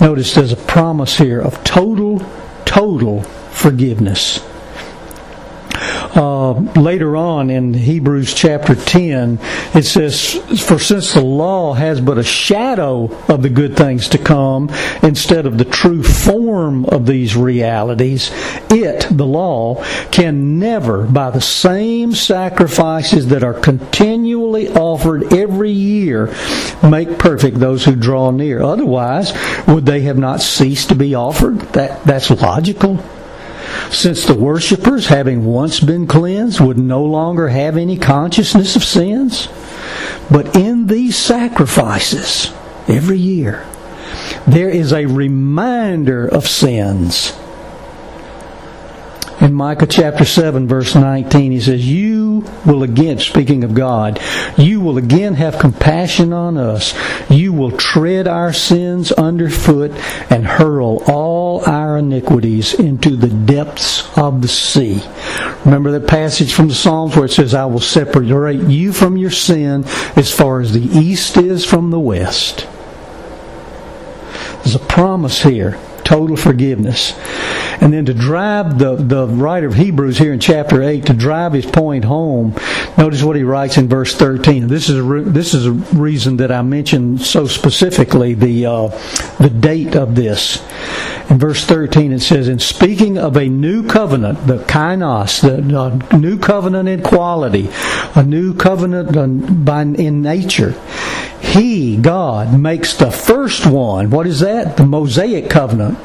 [0.00, 2.20] Notice there's a promise here of total,
[2.64, 4.40] total forgiveness
[6.16, 9.38] uh, later on in Hebrews chapter 10,
[9.74, 10.34] it says,
[10.66, 14.70] For since the law has but a shadow of the good things to come
[15.02, 18.30] instead of the true form of these realities,
[18.70, 26.34] it, the law, can never, by the same sacrifices that are continually offered every year,
[26.82, 28.62] make perfect those who draw near.
[28.62, 29.32] Otherwise,
[29.66, 31.58] would they have not ceased to be offered?
[31.72, 33.02] That, that's logical
[33.90, 39.48] since the worshippers, having once been cleansed, would no longer have any consciousness of sins.
[40.30, 42.52] But in these sacrifices,
[42.88, 43.66] every year,
[44.46, 47.32] there is a reminder of sins
[49.40, 52.25] in Micah chapter 7, verse 19, he says, You
[52.64, 54.20] will again, speaking of God,
[54.56, 56.94] you will again have compassion on us.
[57.30, 59.92] You will tread our sins underfoot
[60.30, 65.02] and hurl all our iniquities into the depths of the sea.
[65.64, 69.30] Remember that passage from the Psalms where it says, I will separate you from your
[69.30, 69.84] sin
[70.16, 72.66] as far as the east is from the west.
[74.64, 77.14] There's a promise here total forgiveness.
[77.80, 81.52] And then to drive the, the writer of Hebrews here in chapter 8, to drive
[81.52, 82.54] his point home,
[82.96, 84.68] notice what he writes in verse 13.
[84.68, 88.88] This is a, this is a reason that I mentioned so specifically the, uh,
[89.38, 90.64] the date of this.
[91.28, 96.16] In verse 13 it says, In speaking of a new covenant, the kainos, the uh,
[96.16, 97.68] new covenant in quality,
[98.14, 100.74] a new covenant uh, by, in nature,
[101.56, 104.76] he, God, makes the first one, what is that?
[104.76, 105.98] The Mosaic covenant.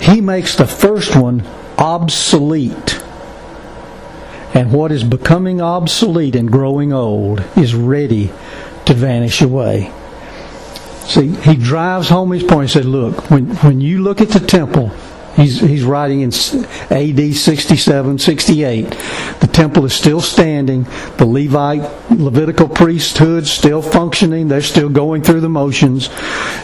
[0.00, 1.46] He makes the first one
[1.78, 3.02] obsolete.
[4.54, 8.30] And what is becoming obsolete and growing old is ready
[8.84, 9.90] to vanish away.
[11.04, 12.70] See, he drives home his point.
[12.70, 14.90] He said, Look, when, when you look at the temple
[15.36, 18.90] He's, he's writing in AD 67, 68.
[19.40, 20.84] The temple is still standing.
[21.18, 24.48] The Levite, Levitical priesthood still functioning.
[24.48, 26.08] They're still going through the motions.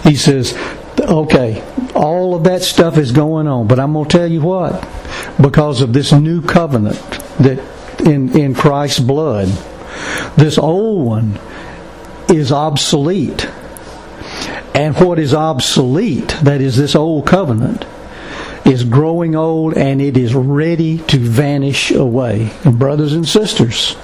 [0.05, 0.57] He says,
[1.01, 1.63] okay,
[1.95, 4.89] all of that stuff is going on, but I'm going to tell you what,
[5.41, 6.99] because of this new covenant
[7.41, 7.61] that
[8.07, 9.49] in, in Christ's blood,
[10.37, 11.39] this old one
[12.29, 13.47] is obsolete.
[14.75, 17.85] And what is obsolete, that is this old covenant,
[18.65, 22.53] is growing old and it is ready to vanish away.
[22.65, 23.97] And brothers and sisters,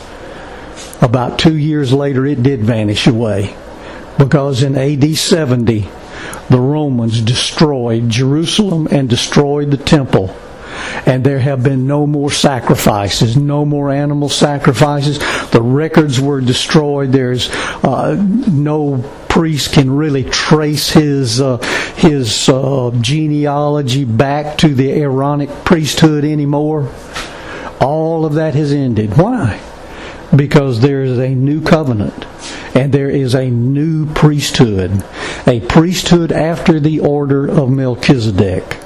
[1.00, 3.56] about two years later it did vanish away.
[4.18, 5.88] Because in AD 70,
[6.50, 10.34] the Romans destroyed Jerusalem and destroyed the temple.
[11.06, 15.18] And there have been no more sacrifices, no more animal sacrifices.
[15.50, 17.12] The records were destroyed.
[17.12, 21.59] There's uh, no priest can really trace his uh,
[21.97, 26.93] his uh, genealogy back to the Aaronic priesthood anymore.
[27.81, 29.16] All of that has ended.
[29.16, 29.61] Why?
[30.35, 32.24] Because there is a new covenant
[32.74, 35.04] and there is a new priesthood,
[35.46, 38.78] a priesthood after the order of Melchizedek,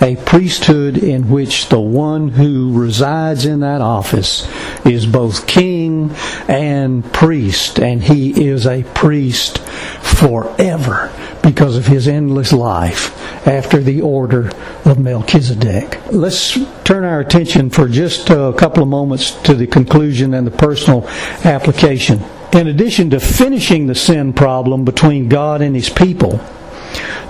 [0.00, 4.48] a priesthood in which the one who resides in that office
[4.84, 6.10] is both king
[6.48, 11.12] and priest, and he is a priest forever
[11.42, 13.16] because of his endless life
[13.46, 14.50] after the order
[14.84, 16.00] of Melchizedek.
[16.12, 20.50] Let's turn our attention for just a couple of moments to the conclusion and the
[20.50, 21.06] personal
[21.44, 22.20] application.
[22.52, 26.40] In addition to finishing the sin problem between God and his people,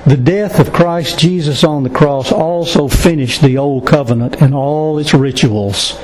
[0.06, 4.98] the death of Christ Jesus on the cross also finished the old covenant and all
[4.98, 5.98] its rituals.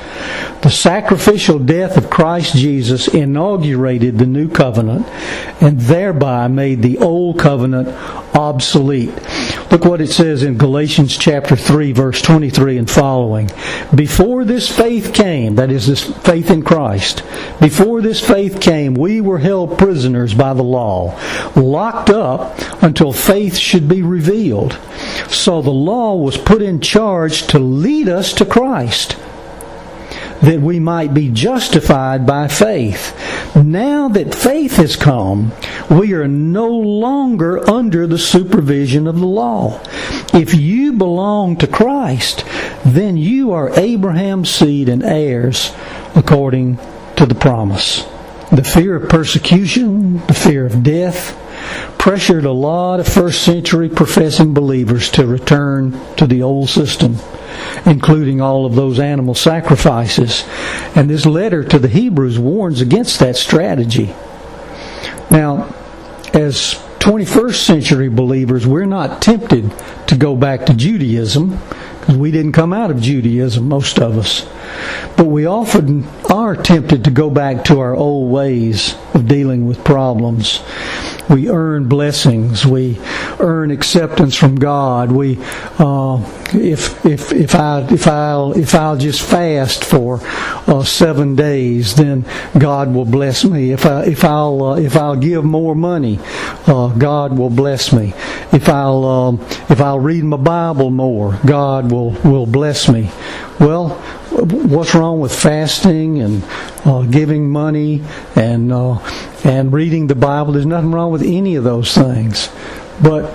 [0.61, 5.07] The sacrificial death of Christ Jesus inaugurated the new covenant
[5.61, 7.89] and thereby made the old covenant
[8.35, 9.13] obsolete.
[9.71, 13.49] Look what it says in Galatians chapter 3 verse 23 and following.
[13.93, 17.23] Before this faith came, that is this faith in Christ,
[17.59, 21.19] before this faith came, we were held prisoners by the law,
[21.55, 24.79] locked up until faith should be revealed.
[25.29, 29.15] So the law was put in charge to lead us to Christ
[30.41, 33.15] that we might be justified by faith.
[33.55, 35.53] Now that faith has come,
[35.89, 39.81] we are no longer under the supervision of the law.
[40.33, 42.45] If you belong to Christ,
[42.85, 45.73] then you are Abraham's seed and heirs
[46.15, 46.77] according
[47.15, 48.05] to the promise.
[48.51, 51.41] The fear of persecution, the fear of death,
[52.05, 57.17] pressured a lot of first century professing believers to return to the old system
[57.83, 60.43] including all of those animal sacrifices.
[60.93, 64.13] And this letter to the Hebrews warns against that strategy.
[65.31, 65.73] Now,
[66.31, 69.73] as 21st century believers, we're not tempted
[70.07, 71.59] to go back to Judaism
[71.99, 74.47] because we didn't come out of Judaism, most of us.
[75.17, 76.03] But we often
[76.45, 80.61] are tempted to go back to our old ways of dealing with problems
[81.29, 82.65] we earn blessings.
[82.65, 82.99] We
[83.39, 85.11] earn acceptance from God.
[85.11, 85.37] We,
[85.79, 86.23] uh,
[86.53, 92.25] if if if I if I'll if I'll just fast for uh, seven days, then
[92.57, 93.71] God will bless me.
[93.71, 96.19] If I if I'll uh, if I'll give more money,
[96.67, 98.13] uh, God will bless me.
[98.51, 103.09] If I'll um, if I'll read my Bible more, God will will bless me.
[103.59, 103.89] Well,
[104.31, 106.43] what's wrong with fasting and
[106.83, 108.03] uh, giving money
[108.35, 108.99] and uh,
[109.45, 110.53] and reading the Bible?
[110.53, 112.49] There's nothing wrong with any of those things,
[113.01, 113.33] but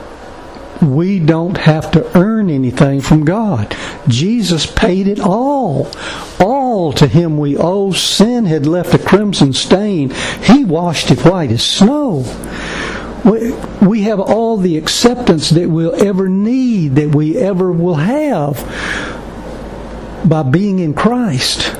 [0.82, 3.74] we don't have to earn anything from God.
[4.08, 5.90] Jesus paid it all.
[6.38, 7.92] All to Him we owe.
[7.92, 10.10] Sin had left a crimson stain.
[10.42, 12.24] He washed it white as snow.
[13.24, 18.58] We have all the acceptance that we'll ever need, that we ever will have
[20.28, 21.74] by being in Christ.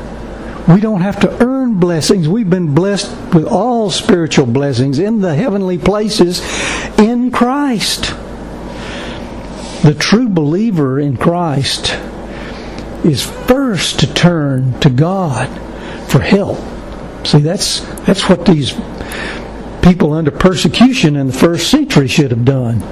[0.68, 2.28] We don't have to earn blessings.
[2.28, 6.41] We've been blessed with all spiritual blessings in the heavenly places
[6.99, 8.14] in Christ.
[9.82, 11.93] The true believer in Christ
[13.05, 15.49] is first to turn to God
[16.11, 16.59] for help.
[17.24, 18.72] See, that's that's what these
[19.83, 22.83] people under persecution in the first century should have done.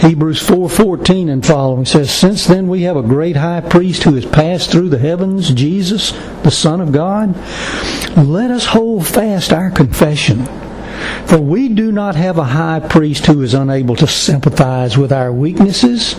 [0.00, 4.24] Hebrews 4:14 and following says, "Since then we have a great high priest who has
[4.24, 6.12] passed through the heavens, Jesus,
[6.42, 7.34] the Son of God,
[8.16, 10.48] let us hold fast our confession."
[11.24, 15.32] For we do not have a high priest who is unable to sympathize with our
[15.32, 16.16] weaknesses,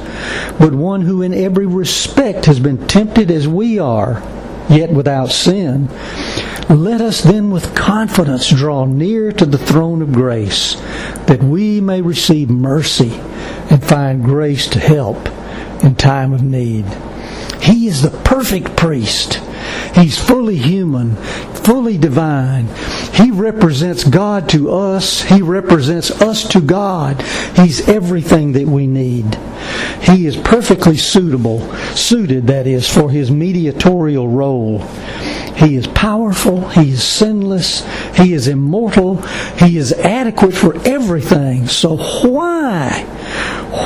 [0.60, 4.22] but one who in every respect has been tempted as we are,
[4.70, 5.88] yet without sin.
[6.72, 10.76] Let us then with confidence draw near to the throne of grace,
[11.26, 13.12] that we may receive mercy
[13.70, 15.18] and find grace to help
[15.84, 16.86] in time of need.
[17.62, 19.42] He is the perfect priest.
[19.96, 22.68] He's fully human, fully divine.
[23.16, 25.24] He represents God to us.
[25.24, 27.22] He represents us to God.
[27.58, 29.36] He's everything that we need.
[30.04, 31.60] He is perfectly suitable,
[31.96, 34.80] suited, that is, for his mediatorial role.
[35.62, 36.70] He is powerful.
[36.70, 37.86] He is sinless.
[38.18, 39.18] He is immortal.
[39.58, 41.68] He is adequate for everything.
[41.68, 43.04] So why,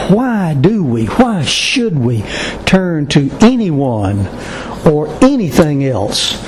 [0.09, 2.23] why do we, why should we
[2.65, 4.27] turn to anyone
[4.85, 6.41] or anything else?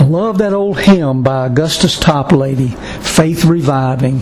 [0.00, 4.18] I love that old hymn by Augustus Toplady, Faith Reviving.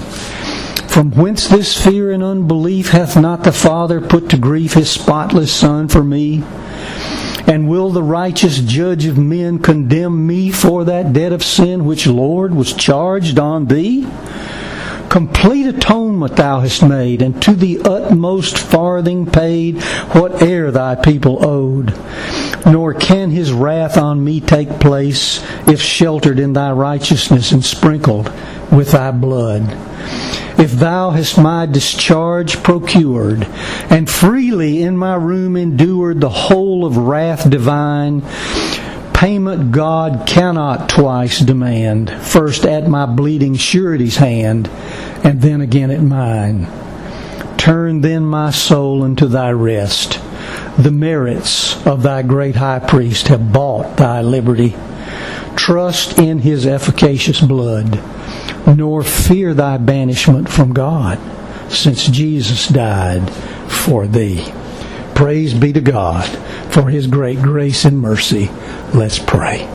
[0.88, 5.54] From whence this fear and unbelief hath not the Father put to grief his spotless
[5.54, 6.42] Son for me?
[7.50, 12.06] And will the righteous judge of men condemn me for that debt of sin which,
[12.06, 14.06] Lord, was charged on thee?
[15.08, 19.82] Complete atonement thou hast made, and to the utmost farthing paid
[20.12, 21.92] whate'er thy people owed.
[22.66, 28.32] Nor can his wrath on me take place if sheltered in thy righteousness and sprinkled
[28.70, 29.62] with thy blood.
[30.60, 33.48] If thou hast my discharge procured,
[33.88, 38.22] and freely in my room endured the whole of wrath divine,
[39.14, 44.68] payment God cannot twice demand, first at my bleeding surety's hand,
[45.24, 46.66] and then again at mine.
[47.56, 50.20] Turn then my soul into thy rest.
[50.76, 54.74] The merits of thy great high priest have bought thy liberty.
[55.60, 58.02] Trust in his efficacious blood,
[58.66, 61.18] nor fear thy banishment from God,
[61.70, 63.30] since Jesus died
[63.70, 64.42] for thee.
[65.14, 66.26] Praise be to God
[66.72, 68.48] for his great grace and mercy.
[68.94, 69.70] Let's pray.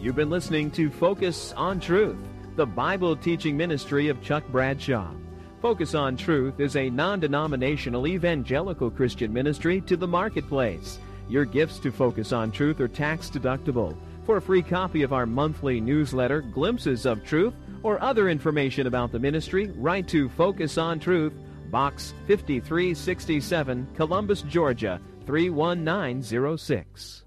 [0.00, 2.16] You've been listening to Focus on Truth,
[2.56, 5.12] the Bible teaching ministry of Chuck Bradshaw.
[5.60, 10.98] Focus on Truth is a non denominational evangelical Christian ministry to the marketplace.
[11.28, 13.96] Your gifts to Focus on Truth are tax deductible.
[14.24, 19.12] For a free copy of our monthly newsletter, Glimpses of Truth, or other information about
[19.12, 21.32] the ministry, write to Focus on Truth,
[21.70, 27.22] Box 5367, Columbus, Georgia 31906.